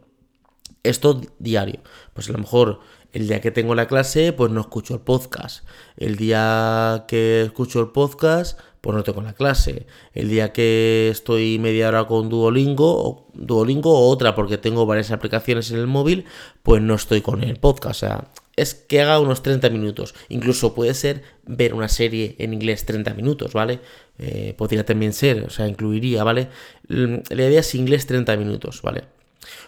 Esto 0.84 1.22
diario. 1.40 1.80
Pues 2.14 2.30
a 2.30 2.34
lo 2.34 2.40
mejor 2.40 2.82
el 3.14 3.28
día 3.28 3.40
que 3.40 3.52
tengo 3.52 3.76
la 3.76 3.88
clase, 3.88 4.34
pues 4.34 4.52
no 4.52 4.60
escucho 4.60 4.94
el 4.96 5.00
podcast. 5.00 5.66
El 5.96 6.18
día 6.18 7.06
que 7.08 7.44
escucho 7.44 7.80
el 7.80 7.92
podcast, 7.92 8.60
pues 8.84 8.98
no 8.98 9.04
tengo 9.04 9.22
la 9.22 9.32
clase. 9.32 9.88
El 10.14 10.28
día 10.28 10.52
que 10.52 11.08
estoy 11.10 11.58
media 11.58 11.88
hora 11.88 12.06
con 12.06 12.28
Duolingo, 12.28 13.02
o 13.02 13.28
Duolingo 13.34 13.98
o 13.98 14.10
otra, 14.10 14.36
porque 14.36 14.58
tengo 14.58 14.86
varias 14.86 15.10
aplicaciones 15.12 15.72
en 15.72 15.78
el 15.78 15.88
móvil, 15.88 16.26
pues 16.64 16.82
no 16.82 16.94
estoy 16.96 17.22
con 17.22 17.46
el 17.46 17.56
podcast. 17.56 17.96
O 17.96 18.00
sea, 18.06 18.28
es 18.58 18.76
que 18.76 19.02
haga 19.02 19.22
unos 19.22 19.42
30 19.42 19.70
minutos. 19.70 20.14
Incluso 20.28 20.76
puede 20.76 20.94
ser 20.96 21.24
ver 21.46 21.74
una 21.74 21.88
serie 21.88 22.36
en 22.40 22.52
inglés 22.52 22.86
30 22.86 23.14
minutos, 23.14 23.54
¿vale? 23.54 23.80
Eh, 24.20 24.54
podría 24.58 24.86
también 24.86 25.14
ser, 25.14 25.46
o 25.46 25.50
sea, 25.50 25.66
incluiría, 25.66 26.26
¿vale? 26.26 26.50
La 26.90 27.22
idea 27.48 27.62
es 27.62 27.76
inglés 27.76 28.06
30 28.06 28.36
minutos, 28.36 28.82
¿vale? 28.82 29.06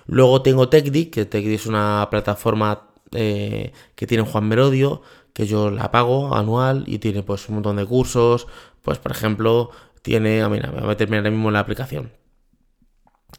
Luego 0.08 0.42
tengo 0.42 0.68
TechDic, 0.68 1.14
que 1.14 1.24
TechDic 1.24 1.54
es 1.62 1.68
una 1.68 2.06
plataforma 2.12 2.90
eh, 3.14 3.72
que 3.96 4.08
tiene 4.08 4.26
Juan 4.26 4.50
Merodio, 4.50 5.04
que 5.36 5.46
yo 5.48 5.70
la 5.70 5.92
pago 5.92 6.34
anual 6.34 6.86
y 6.88 7.00
tiene 7.00 7.22
pues 7.22 7.50
un 7.50 7.56
montón 7.56 7.76
de 7.76 7.86
cursos. 7.86 8.48
Pues 8.82 9.00
por 9.00 9.12
ejemplo, 9.12 9.70
tiene, 10.02 10.42
ah, 10.42 10.48
mira, 10.48 10.72
voy 10.72 10.82
a 10.82 10.88
meterme 10.88 11.18
ahora 11.18 11.30
mismo 11.30 11.50
en 11.50 11.54
la 11.54 11.60
aplicación. 11.60 12.14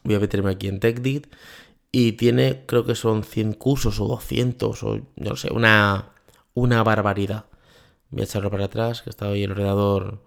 Voy 0.05 0.17
a 0.17 0.21
meterme 0.21 0.51
aquí 0.51 0.69
en 0.69 0.79
TechDit 0.79 1.27
y 1.91 2.13
tiene, 2.13 2.65
creo 2.67 2.85
que 2.85 2.95
son 2.95 3.25
100 3.25 3.55
cursos 3.55 3.99
o 3.99 4.09
200 4.09 4.83
o 4.83 5.01
no 5.17 5.37
sé, 5.37 5.51
una, 5.51 6.11
una 6.53 6.83
barbaridad. 6.83 7.47
Voy 8.11 8.21
a 8.21 8.25
echarlo 8.25 8.51
para 8.51 8.67
atrás, 8.67 9.01
que 9.01 9.09
está 9.09 9.31
hoy 9.31 9.43
el 9.45 9.53
ordenador, 9.53 10.23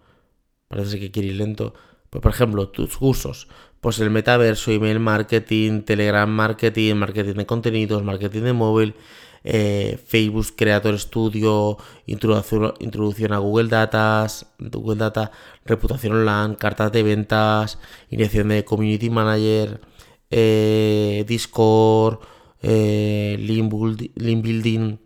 parece 0.69 0.99
que 0.99 1.11
quiere 1.11 1.27
ir 1.27 1.35
lento. 1.35 1.75
Pues 2.09 2.23
por 2.23 2.31
ejemplo, 2.31 2.69
tus 2.69 2.97
cursos, 2.97 3.47
pues 3.79 3.99
el 3.99 4.09
metaverso, 4.09 4.71
email 4.71 4.99
marketing, 4.99 5.83
telegram 5.83 6.31
marketing, 6.31 6.95
marketing 6.95 7.35
de 7.35 7.45
contenidos, 7.45 8.03
marketing 8.03 8.41
de 8.41 8.53
móvil, 8.53 8.95
eh, 9.43 9.99
Facebook 10.05 10.55
Creator 10.55 10.97
Studio, 10.99 11.77
introducción, 12.05 13.33
a 13.33 13.37
Google 13.37 13.69
Datas, 13.69 14.47
Google 14.59 14.97
Data, 14.97 15.31
reputación 15.65 16.13
online, 16.13 16.57
cartas 16.57 16.91
de 16.91 17.03
ventas, 17.03 17.79
iniciación 18.09 18.49
de 18.49 18.65
Community 18.65 19.09
Manager, 19.09 19.81
eh, 20.29 21.23
Discord, 21.27 22.19
eh, 22.61 23.37
Building, 23.39 24.97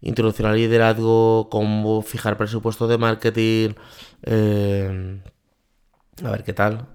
introducción 0.00 0.48
al 0.48 0.56
liderazgo, 0.56 1.48
cómo 1.50 2.02
fijar 2.02 2.36
presupuesto 2.36 2.88
de 2.88 2.98
marketing, 2.98 3.70
a 6.24 6.30
ver 6.30 6.44
qué 6.44 6.52
tal. 6.52 6.88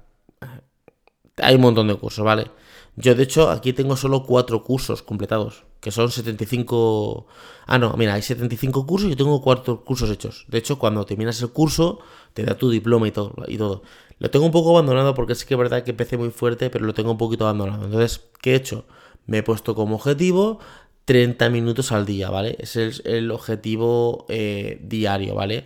Hay 1.37 1.55
un 1.55 1.61
montón 1.61 1.87
de 1.87 1.95
cursos, 1.95 2.23
¿vale? 2.23 2.51
Yo 2.95 3.15
de 3.15 3.23
hecho 3.23 3.49
aquí 3.49 3.73
tengo 3.73 3.95
solo 3.97 4.23
cuatro 4.23 4.63
cursos 4.63 5.01
completados 5.01 5.65
que 5.83 5.91
son 5.91 6.09
75... 6.09 7.27
Ah, 7.67 7.77
no, 7.77 7.93
mira, 7.97 8.13
hay 8.13 8.21
75 8.21 8.87
cursos 8.87 9.07
y 9.07 9.11
yo 9.11 9.17
tengo 9.17 9.41
cuatro 9.41 9.83
cursos 9.83 10.09
hechos. 10.09 10.45
De 10.47 10.57
hecho, 10.57 10.79
cuando 10.79 11.05
terminas 11.05 11.41
el 11.41 11.49
curso, 11.49 11.99
te 12.33 12.43
da 12.43 12.57
tu 12.57 12.69
diploma 12.69 13.05
y 13.09 13.11
todo. 13.11 13.35
Y 13.49 13.57
todo. 13.57 13.83
Lo 14.17 14.31
tengo 14.31 14.45
un 14.45 14.53
poco 14.53 14.69
abandonado 14.71 15.13
porque 15.13 15.35
sí 15.35 15.45
que 15.45 15.55
es 15.55 15.57
verdad 15.57 15.83
que 15.83 15.91
empecé 15.91 16.17
muy 16.17 16.29
fuerte, 16.29 16.69
pero 16.69 16.85
lo 16.85 16.93
tengo 16.93 17.11
un 17.11 17.17
poquito 17.17 17.43
abandonado. 17.43 17.83
Entonces, 17.83 18.21
¿qué 18.41 18.53
he 18.53 18.55
hecho? 18.55 18.85
Me 19.25 19.39
he 19.39 19.43
puesto 19.43 19.75
como 19.75 19.95
objetivo 19.95 20.59
30 21.03 21.49
minutos 21.49 21.91
al 21.91 22.05
día, 22.05 22.29
¿vale? 22.29 22.55
Ese 22.59 22.87
es 22.87 23.01
el 23.05 23.29
objetivo 23.31 24.25
eh, 24.29 24.79
diario, 24.83 25.35
¿vale? 25.35 25.65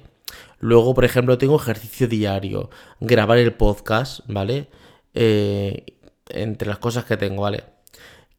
Luego, 0.60 0.96
por 0.96 1.06
ejemplo, 1.06 1.38
tengo 1.38 1.58
ejercicio 1.58 2.08
diario, 2.08 2.72
grabar 3.00 3.38
el 3.38 3.54
podcast, 3.54 4.22
¿vale? 4.28 4.68
Eh, 5.14 5.86
entre 6.30 6.68
las 6.68 6.80
cosas 6.80 7.06
que 7.06 7.18
tengo, 7.18 7.44
¿vale? 7.44 7.77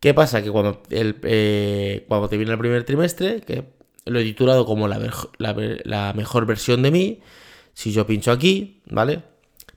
¿Qué 0.01 0.15
pasa? 0.15 0.43
Que 0.43 0.51
cuando, 0.51 0.83
el, 0.91 1.17
eh, 1.23 2.05
cuando 2.09 2.29
te 2.29 2.37
viene 2.37 2.53
el 2.53 2.59
primer 2.59 2.85
trimestre, 2.85 3.41
que 3.41 3.65
lo 4.05 4.21
he 4.21 4.25
titulado 4.25 4.65
como 4.65 4.87
la, 4.89 5.01
la, 5.39 6.13
mejor 6.15 6.47
versión 6.47 6.83
de 6.83 6.91
mí, 6.91 7.21
si 7.75 7.93
yo 7.93 8.07
pincho 8.07 8.31
aquí, 8.31 8.83
¿vale? 8.87 9.23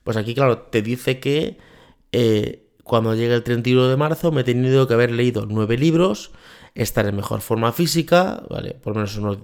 Pues 0.04 0.18
aquí, 0.18 0.36
claro, 0.36 0.60
te 0.60 0.82
dice 0.82 1.20
que 1.20 1.58
eh, 2.12 2.68
cuando 2.84 3.16
llegue 3.16 3.34
el 3.34 3.44
31 3.44 3.88
de 3.90 3.98
marzo 3.98 4.32
me 4.32 4.42
he 4.42 4.44
tenido 4.44 4.88
que 4.88 4.94
haber 4.94 5.12
leído 5.12 5.46
nueve 5.48 5.78
libros, 5.78 6.32
estar 6.75 7.06
en 7.08 7.16
mejor 7.16 7.42
forma 7.42 7.72
física, 7.74 8.44
¿vale? 8.50 8.74
Por 8.74 8.96
menos 8.96 9.18
unos 9.18 9.40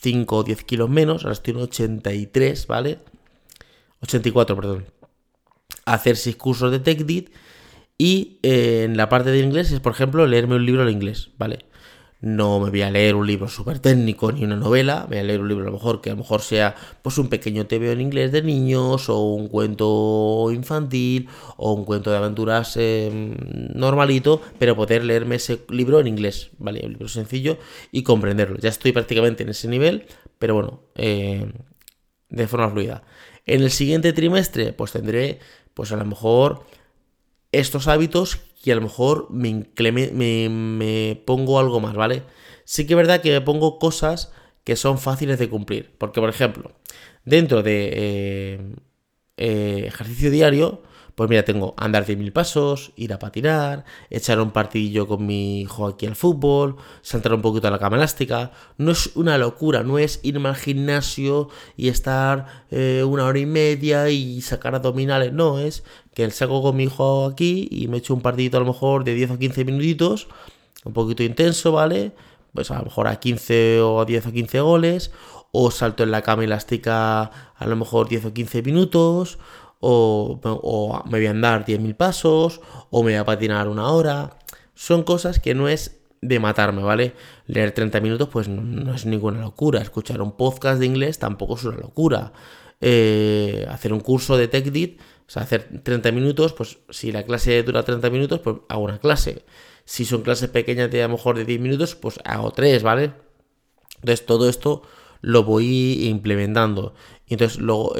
5 0.00 0.36
o 0.36 0.42
10 0.42 0.64
kilos 0.64 0.88
menos, 0.88 1.24
ahora 1.24 1.32
estoy 1.32 1.54
en 1.54 1.60
83, 1.60 2.66
¿vale? 2.66 2.98
84, 4.02 4.56
perdón. 4.56 4.86
Hacer 5.84 6.16
6 6.16 6.36
cursos 6.36 6.70
de 6.70 6.78
TechDit 6.78 7.30
y 8.00 8.38
eh, 8.42 8.84
en 8.84 8.96
la 8.96 9.10
parte 9.10 9.30
de 9.30 9.40
inglés 9.40 9.70
es, 9.72 9.80
por 9.80 9.92
ejemplo, 9.92 10.26
leerme 10.26 10.54
un 10.54 10.64
libro 10.64 10.84
en 10.84 10.88
inglés, 10.88 11.32
¿vale? 11.36 11.66
No 12.22 12.58
me 12.58 12.70
voy 12.70 12.80
a 12.80 12.90
leer 12.90 13.14
un 13.14 13.26
libro 13.26 13.46
súper 13.46 13.78
técnico 13.78 14.32
ni 14.32 14.42
una 14.42 14.56
novela, 14.56 15.04
voy 15.06 15.18
a 15.18 15.22
leer 15.22 15.42
un 15.42 15.48
libro 15.48 15.64
a 15.64 15.66
lo 15.66 15.74
mejor 15.74 16.00
que 16.00 16.08
a 16.08 16.14
lo 16.14 16.20
mejor 16.20 16.40
sea 16.40 16.74
pues 17.02 17.18
un 17.18 17.28
pequeño 17.28 17.66
TV 17.66 17.92
en 17.92 18.00
inglés 18.00 18.32
de 18.32 18.40
niños 18.40 19.10
o 19.10 19.20
un 19.34 19.48
cuento 19.48 20.48
infantil 20.50 21.28
o 21.58 21.74
un 21.74 21.84
cuento 21.84 22.10
de 22.10 22.16
aventuras 22.16 22.74
em, 22.78 23.36
normalito, 23.74 24.40
pero 24.58 24.74
poder 24.76 25.04
leerme 25.04 25.34
ese 25.36 25.60
libro 25.68 26.00
en 26.00 26.06
inglés, 26.06 26.52
¿vale? 26.56 26.80
Un 26.82 26.92
libro 26.92 27.08
sencillo 27.08 27.58
y 27.92 28.02
comprenderlo. 28.02 28.56
Ya 28.56 28.70
estoy 28.70 28.92
prácticamente 28.92 29.42
en 29.42 29.50
ese 29.50 29.68
nivel, 29.68 30.06
pero 30.38 30.54
bueno, 30.54 30.84
eh, 30.94 31.52
de 32.30 32.48
forma 32.48 32.70
fluida. 32.70 33.02
En 33.44 33.60
el 33.60 33.70
siguiente 33.70 34.14
trimestre 34.14 34.72
pues 34.72 34.92
tendré 34.92 35.38
pues 35.74 35.92
a 35.92 35.96
lo 35.96 36.06
mejor 36.06 36.64
estos 37.52 37.88
hábitos 37.88 38.38
y 38.62 38.70
a 38.70 38.74
lo 38.74 38.82
mejor 38.82 39.28
me, 39.30 39.64
me, 40.10 41.22
pongo 41.24 41.58
algo 41.58 41.80
más, 41.80 41.94
¿vale? 41.94 42.22
Sí 42.64 42.86
que 42.86 42.92
es 42.92 42.96
verdad 42.96 43.20
que 43.20 43.30
me 43.30 43.40
pongo 43.40 43.78
cosas 43.78 44.32
que 44.64 44.76
son 44.76 44.98
fáciles 44.98 45.38
de 45.38 45.48
cumplir. 45.48 45.94
Porque, 45.98 46.20
por 46.20 46.28
ejemplo, 46.28 46.72
dentro 47.24 47.62
de 47.62 47.90
eh, 47.92 48.74
eh, 49.36 49.84
ejercicio 49.86 50.30
diario, 50.30 50.82
pues 51.20 51.28
mira, 51.28 51.44
tengo 51.44 51.74
andar 51.76 52.06
10.000 52.06 52.32
pasos, 52.32 52.92
ir 52.96 53.12
a 53.12 53.18
patinar, 53.18 53.84
echar 54.08 54.40
un 54.40 54.52
partidillo 54.52 55.06
con 55.06 55.26
mi 55.26 55.60
hijo 55.60 55.86
aquí 55.86 56.06
al 56.06 56.16
fútbol, 56.16 56.76
saltar 57.02 57.34
un 57.34 57.42
poquito 57.42 57.68
a 57.68 57.70
la 57.70 57.78
cama 57.78 57.98
elástica. 57.98 58.52
No 58.78 58.92
es 58.92 59.14
una 59.16 59.36
locura, 59.36 59.82
no 59.82 59.98
es 59.98 60.20
irme 60.22 60.48
al 60.48 60.56
gimnasio 60.56 61.50
y 61.76 61.88
estar 61.88 62.64
eh, 62.70 63.04
una 63.06 63.26
hora 63.26 63.38
y 63.38 63.44
media 63.44 64.08
y 64.08 64.40
sacar 64.40 64.74
abdominales. 64.74 65.30
No, 65.34 65.58
es 65.58 65.84
que 66.14 66.30
saco 66.30 66.62
con 66.62 66.76
mi 66.76 66.84
hijo 66.84 67.26
aquí 67.26 67.68
y 67.70 67.88
me 67.88 67.98
echo 67.98 68.14
un 68.14 68.22
partidito 68.22 68.56
a 68.56 68.60
lo 68.60 68.66
mejor 68.66 69.04
de 69.04 69.12
10 69.12 69.32
o 69.32 69.38
15 69.38 69.66
minutitos, 69.66 70.26
un 70.86 70.94
poquito 70.94 71.22
intenso, 71.22 71.70
¿vale? 71.72 72.12
Pues 72.54 72.70
a 72.70 72.78
lo 72.78 72.84
mejor 72.84 73.08
a 73.08 73.20
15 73.20 73.82
o 73.82 74.00
a 74.00 74.06
10 74.06 74.28
o 74.28 74.32
15 74.32 74.60
goles, 74.60 75.10
o 75.52 75.70
salto 75.70 76.02
en 76.02 76.12
la 76.12 76.22
cama 76.22 76.44
elástica 76.44 77.30
a 77.54 77.66
lo 77.66 77.76
mejor 77.76 78.08
10 78.08 78.24
o 78.24 78.32
15 78.32 78.62
minutos, 78.62 79.38
o, 79.80 81.02
me 81.06 81.18
voy 81.18 81.26
a 81.26 81.30
andar 81.30 81.64
10.000 81.64 81.96
pasos, 81.96 82.60
o 82.90 83.02
me 83.02 83.12
voy 83.12 83.18
a 83.18 83.24
patinar 83.24 83.68
una 83.68 83.88
hora. 83.88 84.38
Son 84.74 85.02
cosas 85.02 85.40
que 85.40 85.54
no 85.54 85.68
es 85.68 86.00
de 86.22 86.38
matarme, 86.38 86.82
¿vale? 86.82 87.14
Leer 87.46 87.72
30 87.72 88.00
minutos 88.00 88.28
pues 88.28 88.48
no, 88.48 88.94
es 88.94 89.06
ninguna 89.06 89.40
locura. 89.40 89.80
Escuchar 89.80 90.20
un 90.20 90.36
podcast 90.36 90.80
de 90.80 90.86
inglés 90.86 91.18
tampoco 91.18 91.56
es 91.56 91.64
una 91.64 91.78
locura. 91.78 92.32
Eh, 92.80 93.66
hacer 93.70 93.92
un 93.92 94.00
curso 94.00 94.36
de 94.36 94.48
TechDit, 94.48 95.00
o 95.00 95.04
sea, 95.26 95.42
hacer 95.42 95.82
30 95.82 96.12
minutos, 96.12 96.52
pues 96.52 96.78
si 96.90 97.12
la 97.12 97.24
clase 97.24 97.62
dura 97.62 97.82
30 97.82 98.10
minutos, 98.10 98.40
pues 98.40 98.56
hago 98.68 98.84
una 98.84 98.98
clase. 98.98 99.44
Si 99.84 100.04
son 100.04 100.22
clases 100.22 100.50
pequeñas 100.50 100.90
de 100.90 101.02
a 101.02 101.08
lo 101.08 101.14
mejor 101.14 101.36
de 101.36 101.44
10 101.44 101.60
minutos, 101.60 101.94
pues 101.94 102.20
hago 102.24 102.50
3, 102.50 102.82
¿vale? 102.82 103.12
Entonces 103.96 104.26
todo 104.26 104.48
esto 104.48 104.82
lo 105.20 105.44
voy 105.44 106.08
implementando. 106.08 106.94
Y 107.30 107.34
entonces 107.34 107.60
luego 107.60 107.94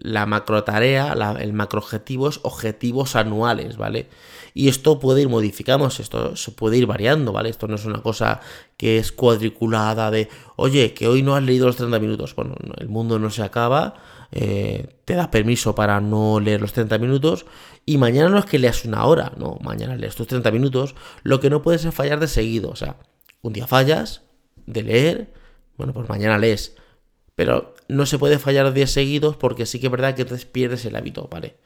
la 0.00 0.24
macro 0.24 0.64
tarea, 0.64 1.12
el 1.38 1.52
macro 1.52 1.80
objetivo 1.80 2.30
es 2.30 2.40
objetivos 2.44 3.14
anuales, 3.14 3.76
¿vale? 3.76 4.08
Y 4.54 4.68
esto 4.68 4.98
puede 4.98 5.20
ir 5.20 5.28
modificamos, 5.28 6.00
esto 6.00 6.34
se 6.34 6.50
puede 6.50 6.78
ir 6.78 6.86
variando, 6.86 7.30
¿vale? 7.30 7.50
Esto 7.50 7.68
no 7.68 7.74
es 7.74 7.84
una 7.84 8.00
cosa 8.00 8.40
que 8.78 8.96
es 8.96 9.12
cuadriculada 9.12 10.10
de, 10.10 10.30
oye, 10.56 10.94
que 10.94 11.08
hoy 11.08 11.22
no 11.22 11.36
has 11.36 11.42
leído 11.42 11.66
los 11.66 11.76
30 11.76 11.98
minutos. 11.98 12.34
Bueno, 12.34 12.54
el 12.78 12.88
mundo 12.88 13.18
no 13.18 13.28
se 13.28 13.42
acaba, 13.42 13.96
eh, 14.32 14.88
te 15.04 15.14
da 15.14 15.30
permiso 15.30 15.74
para 15.74 16.00
no 16.00 16.40
leer 16.40 16.62
los 16.62 16.72
30 16.72 16.96
minutos 16.96 17.44
y 17.84 17.98
mañana 17.98 18.30
no 18.30 18.38
es 18.38 18.46
que 18.46 18.58
leas 18.58 18.86
una 18.86 19.04
hora, 19.04 19.32
no, 19.36 19.58
mañana 19.60 19.94
lees 19.94 20.14
tus 20.14 20.26
30 20.26 20.50
minutos, 20.52 20.94
lo 21.22 21.38
que 21.38 21.50
no 21.50 21.60
puedes 21.60 21.84
es 21.84 21.94
fallar 21.94 22.18
de 22.18 22.28
seguido, 22.28 22.70
o 22.70 22.76
sea, 22.76 22.96
un 23.42 23.52
día 23.52 23.66
fallas 23.66 24.22
de 24.64 24.82
leer, 24.82 25.34
bueno, 25.76 25.92
pues 25.92 26.08
mañana 26.08 26.38
lees. 26.38 26.76
Pero 27.40 27.74
no 27.88 28.04
se 28.04 28.18
puede 28.18 28.38
fallar 28.38 28.70
días 28.74 28.90
seguidos 28.90 29.34
porque 29.34 29.64
sí 29.64 29.80
que 29.80 29.86
es 29.86 29.90
verdad 29.90 30.14
que 30.14 30.26
te 30.26 30.36
pierdes 30.44 30.84
el 30.84 30.94
hábito, 30.94 31.26
¿vale? 31.30 31.56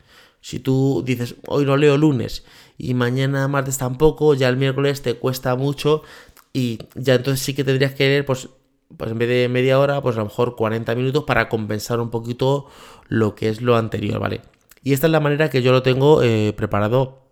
Si 0.41 0.61
tú 0.61 1.03
dices, 1.05 1.35
hoy 1.49 1.65
no 1.65 1.77
leo 1.77 1.97
lunes 1.97 2.45
y 2.79 2.95
mañana 2.95 3.49
martes 3.49 3.77
tampoco, 3.77 4.35
ya 4.35 4.49
el 4.49 4.57
miércoles 4.57 5.03
te 5.03 5.15
cuesta 5.15 5.57
mucho 5.57 6.05
y 6.53 6.79
ya 6.95 7.17
entonces 7.17 7.45
sí 7.45 7.55
que 7.55 7.65
tendrías 7.65 7.93
que 7.93 8.05
leer, 8.05 8.25
pues, 8.25 8.51
pues 8.97 9.11
en 9.11 9.19
vez 9.19 9.29
de 9.29 9.49
media 9.49 9.81
hora, 9.81 10.01
pues 10.01 10.15
a 10.15 10.21
lo 10.21 10.27
mejor 10.27 10.55
40 10.55 10.95
minutos 10.95 11.25
para 11.25 11.49
compensar 11.49 11.99
un 11.99 12.11
poquito 12.11 12.69
lo 13.09 13.35
que 13.35 13.49
es 13.49 13.61
lo 13.61 13.77
anterior, 13.77 14.21
¿vale? 14.21 14.43
Y 14.85 14.93
esta 14.93 15.09
es 15.09 15.11
la 15.11 15.19
manera 15.19 15.51
que 15.51 15.61
yo 15.61 15.73
lo 15.73 15.83
tengo 15.83 16.23
eh, 16.23 16.53
preparado 16.57 17.27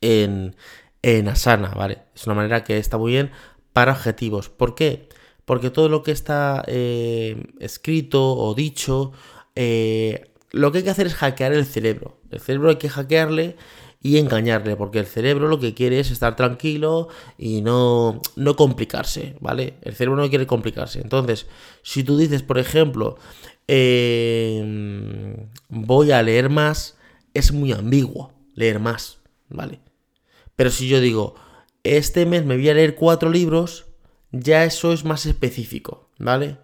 en, 0.00 0.56
en 1.02 1.28
Asana, 1.28 1.74
¿vale? 1.76 1.98
Es 2.14 2.24
una 2.24 2.34
manera 2.34 2.64
que 2.64 2.78
está 2.78 2.96
muy 2.96 3.12
bien 3.12 3.30
para 3.74 3.92
objetivos. 3.92 4.48
¿Por 4.48 4.74
qué? 4.74 5.10
Porque 5.10 5.20
todo 5.70 5.88
lo 5.88 6.02
que 6.02 6.12
está 6.12 6.64
eh, 6.66 7.42
escrito 7.60 8.34
o 8.34 8.54
dicho, 8.54 9.12
eh, 9.54 10.32
lo 10.50 10.70
que 10.70 10.78
hay 10.78 10.84
que 10.84 10.90
hacer 10.90 11.06
es 11.06 11.14
hackear 11.14 11.52
el 11.52 11.66
cerebro. 11.66 12.18
El 12.30 12.40
cerebro 12.40 12.70
hay 12.70 12.76
que 12.76 12.88
hackearle 12.88 13.56
y 14.02 14.18
engañarle, 14.18 14.76
porque 14.76 14.98
el 14.98 15.06
cerebro 15.06 15.48
lo 15.48 15.60
que 15.60 15.74
quiere 15.74 16.00
es 16.00 16.10
estar 16.10 16.34
tranquilo 16.34 17.08
y 17.38 17.62
no, 17.62 18.20
no 18.34 18.56
complicarse, 18.56 19.36
¿vale? 19.40 19.74
El 19.82 19.94
cerebro 19.94 20.20
no 20.20 20.28
quiere 20.28 20.46
complicarse. 20.46 21.00
Entonces, 21.00 21.46
si 21.82 22.02
tú 22.02 22.16
dices, 22.16 22.42
por 22.42 22.58
ejemplo, 22.58 23.16
em, 23.68 25.36
voy 25.68 26.10
a 26.10 26.22
leer 26.22 26.50
más, 26.50 26.96
es 27.32 27.52
muy 27.52 27.72
ambiguo 27.72 28.32
leer 28.54 28.80
más, 28.80 29.18
¿vale? 29.48 29.80
Pero 30.56 30.70
si 30.70 30.88
yo 30.88 31.00
digo, 31.00 31.34
este 31.84 32.26
mes 32.26 32.44
me 32.44 32.56
voy 32.56 32.68
a 32.68 32.74
leer 32.74 32.96
cuatro 32.96 33.30
libros, 33.30 33.86
ya 34.32 34.64
eso 34.64 34.92
es 34.92 35.04
más 35.04 35.26
específico, 35.26 36.08
¿vale? 36.18 36.58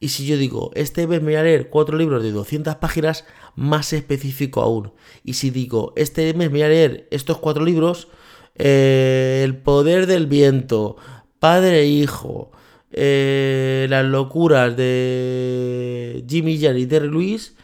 Y 0.00 0.08
si 0.08 0.26
yo 0.26 0.36
digo, 0.36 0.70
este 0.74 1.06
mes 1.08 1.20
me 1.20 1.32
voy 1.32 1.34
a 1.34 1.42
leer 1.42 1.70
cuatro 1.70 1.98
libros 1.98 2.22
de 2.22 2.30
200 2.30 2.76
páginas, 2.76 3.24
más 3.56 3.92
específico 3.92 4.62
aún. 4.62 4.92
Y 5.24 5.34
si 5.34 5.50
digo, 5.50 5.92
este 5.96 6.32
mes 6.34 6.50
me 6.50 6.58
voy 6.58 6.62
a 6.62 6.68
leer 6.68 7.08
estos 7.10 7.38
cuatro 7.38 7.64
libros, 7.64 8.08
eh, 8.54 9.42
El 9.44 9.56
poder 9.56 10.06
del 10.06 10.26
viento, 10.28 10.96
Padre 11.40 11.80
e 11.80 11.86
Hijo, 11.86 12.52
eh, 12.92 13.86
Las 13.90 14.04
locuras 14.04 14.76
de 14.76 16.24
Jimmy 16.28 16.60
Jan 16.60 16.78
y 16.78 16.86
Terry 16.86 17.08
Lewis 17.08 17.56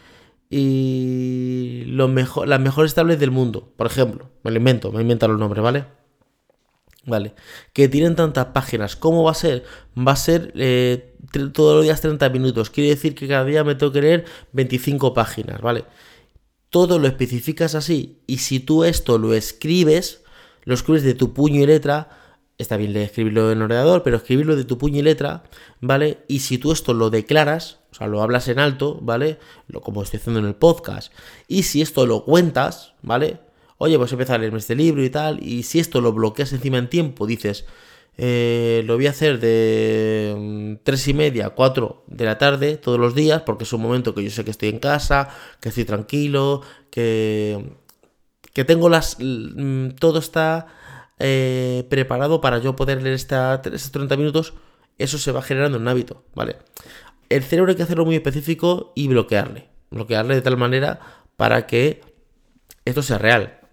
y 0.50 1.84
las 1.87 2.61
mejores 2.61 2.94
tablets 2.94 3.20
del 3.20 3.30
mundo, 3.30 3.73
por 3.76 3.87
ejemplo. 3.87 4.30
Me 4.42 4.50
lo 4.50 4.58
invento, 4.58 4.92
me 4.92 5.02
invento 5.02 5.28
los 5.28 5.38
nombres, 5.38 5.62
¿vale? 5.62 5.84
¿Vale? 7.06 7.34
Que 7.73 7.88
tienen 7.88 8.16
tantas 8.16 8.46
páginas. 8.46 8.96
¿Cómo 8.96 9.25
va 9.25 9.32
a 9.32 9.34
ser? 9.34 9.64
Va 9.96 10.12
a 10.12 10.16
ser 10.16 10.52
eh, 10.56 11.14
todos 11.52 11.76
los 11.76 11.84
días 11.84 12.00
30 12.00 12.28
minutos. 12.30 12.70
Quiere 12.70 12.90
decir 12.90 13.14
que 13.14 13.28
cada 13.28 13.44
día 13.44 13.64
me 13.64 13.75
tengo 13.75 13.92
que 13.92 14.02
leer 14.02 14.25
25 14.52 15.14
páginas, 15.14 15.61
¿vale? 15.61 15.84
Todo 16.70 16.99
lo 16.99 17.06
especificas 17.06 17.75
así. 17.75 18.20
Y 18.26 18.38
si 18.38 18.61
tú 18.61 18.84
esto 18.84 19.18
lo 19.18 19.34
escribes, 19.34 20.23
lo 20.64 20.75
escribes 20.75 21.02
de 21.02 21.14
tu 21.14 21.32
puño 21.32 21.62
y 21.62 21.66
letra, 21.66 22.08
está 22.58 22.76
bien 22.76 22.96
escribirlo 22.96 23.50
en 23.50 23.62
ordenador, 23.62 24.02
pero 24.02 24.16
escribirlo 24.16 24.56
de 24.56 24.64
tu 24.64 24.78
puño 24.78 24.99
y 24.99 25.02
letra, 25.02 25.44
¿vale? 25.80 26.18
Y 26.28 26.40
si 26.40 26.58
tú 26.58 26.73
esto 26.73 26.94
lo 26.94 27.11
declaras, 27.11 27.78
o 27.90 27.94
sea, 27.94 28.06
lo 28.06 28.23
hablas 28.23 28.49
en 28.49 28.58
alto, 28.58 28.99
¿vale? 29.00 29.38
Lo, 29.68 29.80
como 29.80 30.02
estoy 30.02 30.18
haciendo 30.18 30.40
en 30.40 30.46
el 30.46 30.54
podcast. 30.54 31.12
Y 31.46 31.64
si 31.64 31.82
esto 31.82 32.06
lo 32.06 32.25
cuentas, 32.25 32.94
¿vale? 33.02 33.38
Oye, 33.84 33.98
pues 33.98 34.12
empezar 34.12 34.36
a 34.36 34.38
leerme 34.38 34.58
este 34.58 34.74
libro 34.74 35.04
y 35.04 35.10
tal, 35.10 35.42
y 35.42 35.62
si 35.62 35.78
esto 35.78 36.00
lo 36.00 36.12
bloqueas 36.12 36.52
encima 36.52 36.78
en 36.78 36.88
tiempo, 36.88 37.26
dices, 37.26 37.66
eh, 38.16 38.82
lo 38.86 38.94
voy 38.96 39.06
a 39.06 39.10
hacer 39.10 39.40
de 39.40 40.78
3 40.82 41.06
mm, 41.06 41.10
y 41.10 41.14
media 41.14 41.46
a 41.46 41.50
4 41.50 42.04
de 42.06 42.24
la 42.24 42.38
tarde 42.38 42.76
todos 42.76 42.98
los 42.98 43.14
días, 43.14 43.42
porque 43.42 43.64
es 43.64 43.72
un 43.72 43.82
momento 43.82 44.14
que 44.14 44.24
yo 44.24 44.30
sé 44.30 44.44
que 44.44 44.52
estoy 44.52 44.70
en 44.70 44.78
casa, 44.78 45.28
que 45.60 45.68
estoy 45.68 45.84
tranquilo, 45.84 46.62
que, 46.90 47.72
que 48.52 48.64
tengo 48.64 48.88
las... 48.88 49.16
Mm, 49.20 49.90
todo 50.00 50.18
está 50.18 50.66
eh, 51.18 51.86
preparado 51.90 52.40
para 52.40 52.58
yo 52.58 52.76
poder 52.76 53.02
leer 53.02 53.16
estos 53.16 53.92
30 53.92 54.16
minutos, 54.16 54.54
eso 54.98 55.18
se 55.18 55.32
va 55.32 55.42
generando 55.42 55.76
en 55.76 55.82
un 55.82 55.88
hábito, 55.88 56.24
¿vale? 56.34 56.56
El 57.28 57.42
cerebro 57.42 57.70
hay 57.70 57.76
que 57.76 57.82
hacerlo 57.82 58.04
muy 58.04 58.14
específico 58.14 58.92
y 58.94 59.08
bloquearle. 59.08 59.68
Bloquearle 59.90 60.34
de 60.36 60.42
tal 60.42 60.56
manera 60.56 61.00
para 61.36 61.66
que 61.66 62.00
esto 62.84 63.02
sea 63.02 63.18
real 63.18 63.63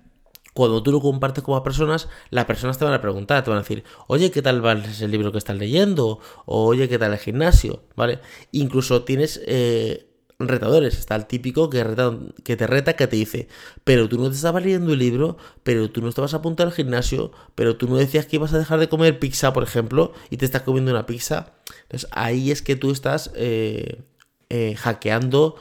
cuando 0.54 0.84
tú 0.84 0.92
lo 0.92 1.02
compartes 1.02 1.44
con 1.44 1.56
más 1.56 1.64
personas, 1.64 2.10
las 2.30 2.46
personas 2.46 2.78
te 2.78 2.86
van 2.86 2.94
a 2.94 3.02
preguntar, 3.02 3.44
te 3.44 3.50
van 3.50 3.60
a 3.60 3.62
decir, 3.62 3.84
oye, 4.08 4.32
¿qué 4.32 4.42
tal 4.42 4.66
va 4.66 4.74
el 4.74 5.12
libro 5.12 5.32
que 5.32 5.38
estás 5.38 5.58
leyendo? 5.58 6.20
O 6.46 6.66
oye, 6.66 6.90
¿qué 6.90 6.98
tal 6.98 7.14
el 7.14 7.20
gimnasio? 7.20 7.84
¿Vale? 7.96 8.20
Incluso 8.52 9.04
tienes 9.04 9.42
eh, 9.46 10.12
retadores, 10.48 10.98
está 10.98 11.16
el 11.16 11.26
típico 11.26 11.70
que, 11.70 11.84
te 11.84 12.68
reta, 12.68 12.94
que 12.94 13.08
te 13.08 13.16
dice, 13.16 13.48
pero 13.84 14.10
tú 14.10 14.18
no 14.18 14.30
te 14.30 14.36
estabas 14.36 14.64
leyendo 14.64 14.94
el 14.94 15.00
libro, 15.00 15.38
pero 15.64 15.90
tú 15.90 16.02
no 16.02 16.10
estabas 16.10 16.34
a 16.34 16.38
apuntar 16.38 16.68
al 16.68 16.74
gimnasio, 16.74 17.32
pero 17.56 17.78
tú 17.78 17.88
no 17.88 17.96
decías 17.96 18.26
que 18.26 18.38
ibas 18.38 18.54
a 18.54 18.60
dejar 18.60 18.80
de 18.80 18.90
comer 18.90 19.20
pizza, 19.20 19.54
por 19.54 19.64
ejemplo, 19.64 20.14
y 20.30 20.38
te 20.38 20.46
estás 20.46 20.64
comiendo 20.64 20.92
una 20.92 21.06
pizza. 21.06 21.54
Entonces 21.84 22.10
ahí 22.12 22.52
es 22.52 22.62
que 22.62 22.76
tú 22.76 22.92
estás 22.92 23.32
eh, 23.36 24.02
eh, 24.50 24.76
hackeando 24.76 25.56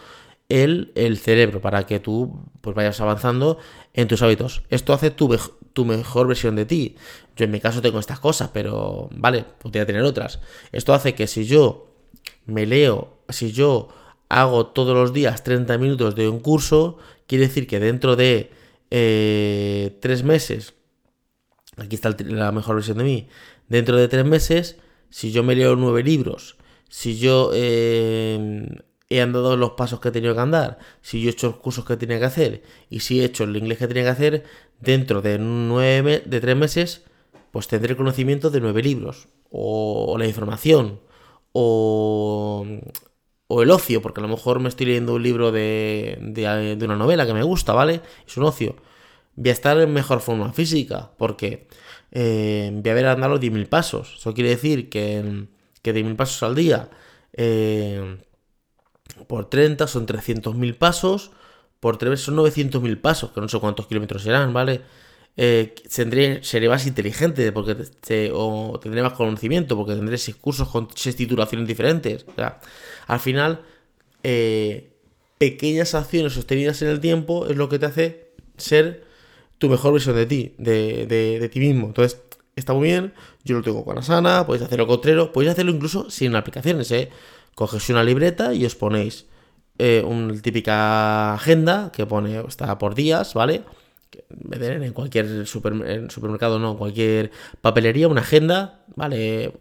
el, 0.51 0.93
el, 0.97 1.17
cerebro 1.17 1.61
para 1.61 1.87
que 1.87 2.01
tú 2.01 2.45
pues, 2.61 2.77
vayas 2.77 3.01
avanzando 3.01 3.59
en 3.95 4.09
tus 4.09 4.21
hábitos. 4.21 4.63
Esto 4.69 4.93
hace 4.93 5.11
tu, 5.11 5.35
tu, 5.73 5.85
mejor 5.87 6.27
versión 6.27 6.57
de 6.57 6.67
ti. 6.67 6.97
Yo 7.37 7.47
en 7.47 7.53
mi 7.53 7.61
caso 7.61 7.81
tengo 7.81 7.99
estas 7.99 8.21
cosas, 8.21 8.51
pero 8.53 9.09
vale, 9.13 9.47
podría 9.63 9.87
tener 9.87 10.03
otras. 10.03 10.41
Esto 10.73 10.93
hace 10.93 11.15
que 11.15 11.27
si 11.27 11.45
yo 11.47 11.95
me 12.45 12.67
leo, 12.67 13.23
si 13.29 13.53
yo 13.53 13.89
hago 14.29 14.67
todos 14.67 14.95
los 14.95 15.13
días 15.13 15.43
30 15.43 15.79
minutos 15.79 16.15
de 16.17 16.29
un 16.29 16.41
curso, 16.41 16.99
quiere 17.27 17.47
decir 17.47 17.67
que 17.67 17.81
dentro 17.81 18.17
de 18.17 18.51
eh, 18.91 19.97
tres 20.01 20.25
meses, 20.25 20.75
aquí 21.77 21.95
está 21.95 22.15
la 22.27 22.53
mejor 22.53 22.75
versión 22.75 22.99
de 22.99 23.05
mí, 23.05 23.29
dentro 23.69 23.97
de 23.97 24.09
tres 24.09 24.25
meses, 24.25 24.77
si 25.11 25.31
yo 25.31 25.43
me 25.43 25.55
leo 25.55 25.77
nueve 25.77 26.03
libros, 26.03 26.57
si 26.89 27.19
yo 27.19 27.53
eh, 27.55 28.69
he 29.11 29.21
andado 29.21 29.57
los 29.57 29.73
pasos 29.73 30.01
que 30.01 30.09
he 30.09 30.13
tenido 30.13 30.35
que 30.35 30.41
andar, 30.41 30.79
si 31.03 31.21
yo 31.21 31.29
he 31.29 31.33
hecho 31.33 31.49
los 31.49 31.57
cursos 31.57 31.85
que 31.85 31.97
tenía 31.97 32.19
que 32.21 32.25
hacer 32.25 32.63
y 32.89 33.01
si 33.01 33.21
he 33.21 33.25
hecho 33.25 33.45
el 33.45 33.57
inglés 33.57 33.79
que 33.79 33.89
tenía 33.89 34.05
que 34.05 34.11
hacer, 34.11 34.45
dentro 34.81 35.21
de, 35.21 35.39
nueve, 35.39 36.23
de 36.25 36.41
tres 36.41 36.57
meses, 36.57 37.05
pues 37.51 37.69
tendré 37.69 37.97
conocimiento 37.97 38.51
de 38.51 38.61
nueve 38.61 38.83
libros, 38.83 39.29
o, 39.51 40.17
la 40.17 40.27
información, 40.27 41.01
o, 41.53 42.65
o, 43.49 43.63
el 43.63 43.71
ocio, 43.71 44.01
porque 44.01 44.21
a 44.21 44.23
lo 44.23 44.29
mejor 44.29 44.61
me 44.61 44.69
estoy 44.69 44.87
leyendo 44.87 45.15
un 45.15 45.23
libro 45.25 45.51
de, 45.51 46.19
de, 46.21 46.85
una 46.85 46.97
novela 46.97 47.27
que 47.27 47.35
me 47.35 47.43
gusta, 47.43 47.73
¿vale? 47.73 48.03
Es 48.27 48.37
un 48.37 48.45
ocio. 48.45 48.77
Voy 49.35 49.51
a 49.51 49.53
estar 49.53 49.79
en 49.81 49.93
mejor 49.93 50.21
forma 50.21 50.53
física, 50.53 51.11
porque 51.19 51.67
eh, 52.13 52.71
voy 52.73 52.89
a 52.89 52.93
haber 52.93 53.07
andado 53.07 53.41
10.000 53.41 53.69
pasos. 53.69 54.17
Eso 54.19 54.35
quiere 54.35 54.51
decir 54.51 54.89
que, 54.89 55.47
que 55.83 55.95
10.000 55.95 56.17
pasos 56.17 56.43
al 56.45 56.55
día. 56.55 56.91
Eh, 57.33 58.19
por 59.27 59.49
30 59.49 59.87
son 59.87 60.07
300.000 60.07 60.77
pasos, 60.77 61.31
por 61.81 61.97
3 61.97 62.21
son 62.21 62.37
900.000 62.37 63.01
pasos, 63.01 63.31
que 63.33 63.41
no 63.41 63.49
sé 63.49 63.59
cuántos 63.59 63.87
kilómetros 63.87 64.23
serán, 64.23 64.53
¿vale? 64.53 64.83
Eh, 65.37 65.75
seré 65.89 66.69
más 66.69 66.87
inteligente 66.87 67.51
porque 67.53 67.77
o 68.35 68.79
tendré 68.83 69.03
más 69.03 69.15
conocimiento 69.15 69.77
porque 69.77 69.95
tendré 69.95 70.19
6 70.19 70.37
cursos 70.37 70.69
con 70.69 70.89
6 70.95 71.17
titulaciones 71.17 71.67
diferentes. 71.67 72.27
O 72.29 72.35
sea, 72.35 72.61
al 73.07 73.21
final, 73.21 73.63
eh, 74.23 74.91
pequeñas 75.39 75.95
acciones 75.95 76.35
sostenidas 76.35 76.83
en 76.83 76.89
el 76.89 77.01
tiempo 77.01 77.47
es 77.47 77.57
lo 77.57 77.69
que 77.69 77.79
te 77.79 77.87
hace 77.87 78.33
ser 78.59 79.05
tu 79.59 79.69
mejor 79.69 79.93
versión 79.95 80.17
de 80.17 80.27
ti, 80.27 80.55
de, 80.59 81.07
de, 81.07 81.49
ti 81.49 81.61
mismo. 81.61 81.87
Entonces, 81.87 82.21
está 82.57 82.75
muy 82.75 82.89
bien. 82.89 83.15
Yo 83.45 83.57
lo 83.57 83.63
tengo 83.63 83.85
con 83.85 83.97
Asana, 83.99 84.47
podéis 84.47 84.65
hacerlo 84.65 84.87
con 84.87 85.01
Trello, 85.01 85.33
podéis 85.33 85.53
hacerlo 85.53 85.73
incluso 85.73 86.11
sin 86.11 86.35
aplicaciones, 86.37 86.91
¿eh? 86.93 87.11
Cogéis 87.61 87.91
una 87.91 88.03
libreta 88.03 88.55
y 88.55 88.65
os 88.65 88.75
ponéis 88.75 89.27
eh, 89.77 90.03
una 90.03 90.33
típica 90.41 91.35
agenda 91.35 91.93
que 91.93 92.07
pone, 92.07 92.41
está 92.49 92.79
por 92.79 92.95
días, 92.95 93.35
¿vale? 93.35 93.65
En 94.41 94.95
cualquier 94.95 95.47
supermercado, 95.47 96.59
no, 96.59 96.71
en 96.71 96.79
cualquier 96.79 97.31
papelería, 97.61 98.09
una 98.09 98.23
agenda, 98.23 98.87
¿vale? 98.97 99.53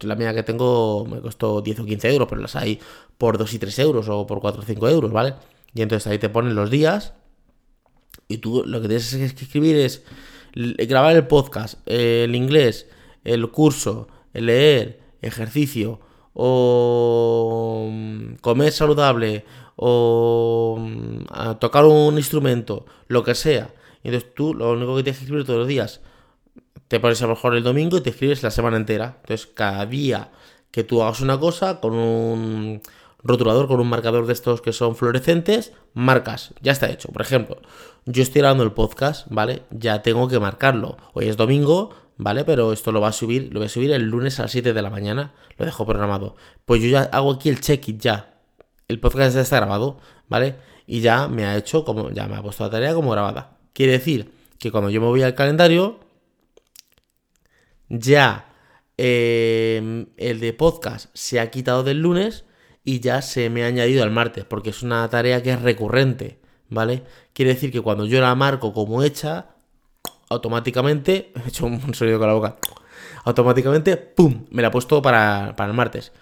la 0.00 0.16
mía 0.16 0.32
que 0.32 0.42
tengo 0.42 1.04
me 1.04 1.20
costó 1.20 1.60
10 1.60 1.80
o 1.80 1.84
15 1.84 2.10
euros, 2.14 2.26
pero 2.26 2.40
las 2.40 2.56
hay 2.56 2.80
por 3.18 3.36
2 3.36 3.52
y 3.52 3.58
3 3.58 3.78
euros 3.80 4.08
o 4.08 4.26
por 4.26 4.40
4 4.40 4.62
o 4.62 4.64
5 4.64 4.88
euros, 4.88 5.12
¿vale? 5.12 5.34
Y 5.74 5.82
entonces 5.82 6.10
ahí 6.10 6.18
te 6.18 6.30
ponen 6.30 6.54
los 6.54 6.70
días 6.70 7.12
y 8.28 8.38
tú 8.38 8.62
lo 8.64 8.80
que 8.80 8.88
tienes 8.88 9.14
que 9.14 9.26
escribir 9.26 9.76
es 9.76 10.04
grabar 10.54 11.16
el 11.16 11.26
podcast, 11.26 11.80
el 11.84 12.34
inglés, 12.34 12.88
el 13.24 13.46
curso, 13.50 14.08
el 14.32 14.46
leer, 14.46 15.00
ejercicio, 15.20 16.00
o 16.34 17.88
mm, 17.90 18.34
comer 18.40 18.72
saludable, 18.72 19.44
o 19.76 20.76
mm, 20.78 21.58
tocar 21.58 21.84
un 21.84 22.16
instrumento, 22.16 22.86
lo 23.08 23.24
que 23.24 23.34
sea. 23.34 23.74
Entonces 24.02 24.34
tú 24.34 24.54
lo 24.54 24.72
único 24.72 24.96
que 24.96 25.02
tienes 25.02 25.18
que 25.18 25.24
escribir 25.24 25.46
todos 25.46 25.60
los 25.60 25.68
días, 25.68 26.00
te 26.88 27.00
pones 27.00 27.22
a 27.22 27.26
lo 27.26 27.34
mejor 27.34 27.54
el 27.54 27.62
domingo 27.62 27.96
y 27.96 28.00
te 28.00 28.10
escribes 28.10 28.42
la 28.42 28.50
semana 28.50 28.76
entera. 28.76 29.16
Entonces 29.20 29.46
cada 29.46 29.86
día 29.86 30.30
que 30.70 30.84
tú 30.84 31.02
hagas 31.02 31.20
una 31.20 31.38
cosa 31.38 31.80
con 31.80 31.94
un 31.94 32.82
rotulador, 33.22 33.68
con 33.68 33.80
un 33.80 33.88
marcador 33.88 34.26
de 34.26 34.32
estos 34.32 34.60
que 34.60 34.72
son 34.72 34.96
fluorescentes, 34.96 35.72
marcas, 35.94 36.54
ya 36.60 36.72
está 36.72 36.90
hecho. 36.90 37.08
Por 37.10 37.22
ejemplo, 37.22 37.58
yo 38.04 38.22
estoy 38.22 38.40
grabando 38.40 38.64
el 38.64 38.72
podcast, 38.72 39.26
¿vale? 39.30 39.62
Ya 39.70 40.02
tengo 40.02 40.28
que 40.28 40.40
marcarlo. 40.40 40.96
Hoy 41.12 41.28
es 41.28 41.36
domingo, 41.36 41.90
¿vale? 42.16 42.44
Pero 42.44 42.72
esto 42.72 42.92
lo 42.92 43.00
va 43.00 43.08
a 43.08 43.12
subir, 43.12 43.52
lo 43.52 43.60
voy 43.60 43.66
a 43.66 43.68
subir 43.68 43.92
el 43.92 44.02
lunes 44.02 44.38
a 44.38 44.42
las 44.42 44.52
7 44.52 44.72
de 44.72 44.82
la 44.82 44.90
mañana, 44.90 45.34
lo 45.56 45.64
dejo 45.64 45.86
programado. 45.86 46.36
Pues 46.64 46.82
yo 46.82 46.88
ya 46.88 47.02
hago 47.02 47.32
aquí 47.32 47.48
el 47.48 47.60
check-it 47.60 48.00
ya. 48.00 48.40
El 48.88 49.00
podcast 49.00 49.34
ya 49.34 49.40
está 49.42 49.56
grabado, 49.56 49.98
¿vale? 50.28 50.56
Y 50.86 51.00
ya 51.00 51.28
me 51.28 51.44
ha 51.44 51.56
hecho 51.56 51.84
como, 51.84 52.10
ya 52.10 52.26
me 52.26 52.36
ha 52.36 52.42
puesto 52.42 52.64
la 52.64 52.70
tarea 52.70 52.94
como 52.94 53.10
grabada. 53.10 53.58
Quiere 53.72 53.92
decir 53.92 54.32
que 54.58 54.70
cuando 54.70 54.90
yo 54.90 55.00
me 55.00 55.06
voy 55.06 55.22
al 55.22 55.34
calendario, 55.34 56.00
ya 57.88 58.52
eh, 58.98 60.06
el 60.16 60.40
de 60.40 60.52
podcast 60.52 61.10
se 61.14 61.40
ha 61.40 61.50
quitado 61.50 61.82
del 61.82 62.00
lunes 62.00 62.44
y 62.84 63.00
ya 63.00 63.22
se 63.22 63.48
me 63.50 63.64
ha 63.64 63.66
añadido 63.66 64.02
al 64.02 64.10
martes, 64.10 64.44
porque 64.44 64.70
es 64.70 64.82
una 64.82 65.08
tarea 65.08 65.42
que 65.42 65.52
es 65.52 65.62
recurrente, 65.62 66.40
¿vale? 66.68 67.04
Quiere 67.32 67.54
decir 67.54 67.70
que 67.72 67.80
cuando 67.80 68.06
yo 68.06 68.20
la 68.20 68.34
marco 68.34 68.72
como 68.72 69.02
hecha, 69.02 69.51
automáticamente, 70.32 71.32
he 71.44 71.48
hecho 71.48 71.66
un 71.66 71.94
sonido 71.94 72.18
con 72.18 72.28
la 72.28 72.34
boca, 72.34 72.56
automáticamente, 73.24 73.96
¡pum!, 73.96 74.46
me 74.50 74.62
la 74.62 74.68
he 74.68 74.70
puesto 74.70 75.00
para, 75.00 75.54
para 75.56 75.70
el 75.70 75.76
martes. 75.76 76.12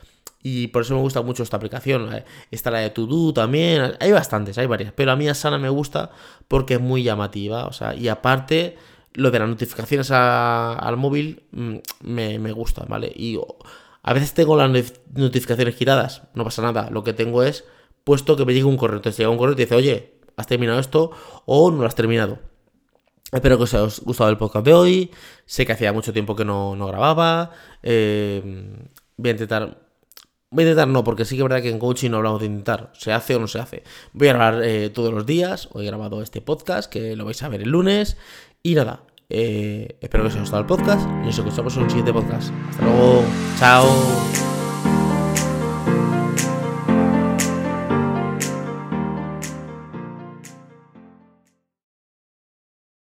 Y 0.42 0.68
por 0.68 0.82
eso 0.82 0.94
me 0.94 1.00
gusta 1.00 1.22
mucho 1.22 1.42
esta 1.42 1.56
aplicación. 1.56 2.08
Está 2.50 2.70
la 2.70 2.78
de 2.78 2.90
To 2.90 3.32
también. 3.34 3.92
Hay 4.00 4.12
bastantes, 4.12 4.56
hay 4.56 4.66
varias. 4.66 4.92
Pero 4.92 5.12
a 5.12 5.16
mí 5.16 5.28
Asana 5.28 5.58
me 5.58 5.68
gusta 5.68 6.10
porque 6.48 6.74
es 6.74 6.80
muy 6.80 7.02
llamativa. 7.02 7.66
O 7.66 7.72
sea, 7.72 7.94
y 7.94 8.08
aparte, 8.08 8.76
lo 9.12 9.30
de 9.30 9.38
las 9.38 9.48
notificaciones 9.48 10.10
al 10.10 10.96
móvil 10.96 11.42
mm, 11.52 11.76
me, 12.04 12.38
me, 12.38 12.52
gusta, 12.52 12.86
¿vale? 12.88 13.12
Y 13.14 13.38
a 14.02 14.14
veces 14.14 14.32
tengo 14.32 14.56
las 14.56 14.70
notificaciones 15.14 15.76
giradas. 15.76 16.22
No 16.34 16.44
pasa 16.44 16.62
nada. 16.62 16.88
Lo 16.90 17.04
que 17.04 17.12
tengo 17.12 17.42
es 17.42 17.64
puesto 18.04 18.36
que 18.36 18.46
me 18.46 18.54
llegue 18.54 18.64
un 18.64 18.78
correo. 18.78 18.96
Entonces 18.96 19.18
llega 19.18 19.30
un 19.30 19.38
correo 19.38 19.52
y 19.52 19.56
te 19.56 19.62
dice, 19.62 19.74
oye, 19.74 20.14
¿has 20.36 20.46
terminado 20.46 20.80
esto? 20.80 21.10
O 21.44 21.70
no 21.70 21.82
lo 21.82 21.86
has 21.86 21.94
terminado. 21.94 22.38
Espero 23.32 23.56
que 23.56 23.64
os 23.64 23.74
haya 23.74 23.88
gustado 24.02 24.30
el 24.30 24.36
podcast 24.36 24.64
de 24.64 24.72
hoy. 24.72 25.10
Sé 25.46 25.66
que 25.66 25.72
hacía 25.72 25.92
mucho 25.92 26.12
tiempo 26.12 26.34
que 26.34 26.44
no, 26.44 26.76
no 26.76 26.86
grababa. 26.86 27.52
Eh, 27.82 28.42
voy 29.16 29.28
a 29.28 29.32
intentar 29.32 29.90
Voy 30.52 30.64
a 30.64 30.66
intentar 30.66 30.88
no, 30.88 31.04
porque 31.04 31.24
sí 31.24 31.36
que 31.36 31.42
es 31.42 31.48
verdad 31.48 31.62
que 31.62 31.70
en 31.70 31.78
coaching 31.78 32.10
no 32.10 32.16
hablamos 32.16 32.40
de 32.40 32.46
intentar. 32.46 32.90
¿Se 32.94 33.12
hace 33.12 33.36
o 33.36 33.38
no 33.38 33.46
se 33.46 33.60
hace? 33.60 33.84
Voy 34.12 34.26
a 34.28 34.32
grabar 34.32 34.64
eh, 34.64 34.90
todos 34.90 35.14
los 35.14 35.24
días. 35.24 35.68
Hoy 35.72 35.84
he 35.84 35.86
grabado 35.86 36.22
este 36.22 36.40
podcast, 36.40 36.90
que 36.90 37.14
lo 37.14 37.24
vais 37.24 37.40
a 37.44 37.48
ver 37.48 37.62
el 37.62 37.70
lunes. 37.70 38.16
Y 38.60 38.74
nada, 38.74 39.04
eh, 39.28 39.96
espero 40.00 40.24
que 40.24 40.28
os 40.28 40.34
haya 40.34 40.42
gustado 40.42 40.62
el 40.62 40.66
podcast. 40.66 41.02
Y 41.22 41.26
nos 41.26 41.38
escuchamos 41.38 41.76
en 41.76 41.82
un 41.84 41.90
siguiente 41.90 42.12
podcast. 42.12 42.52
Hasta 42.68 42.84
luego. 42.84 43.22
Chao. 43.60 44.49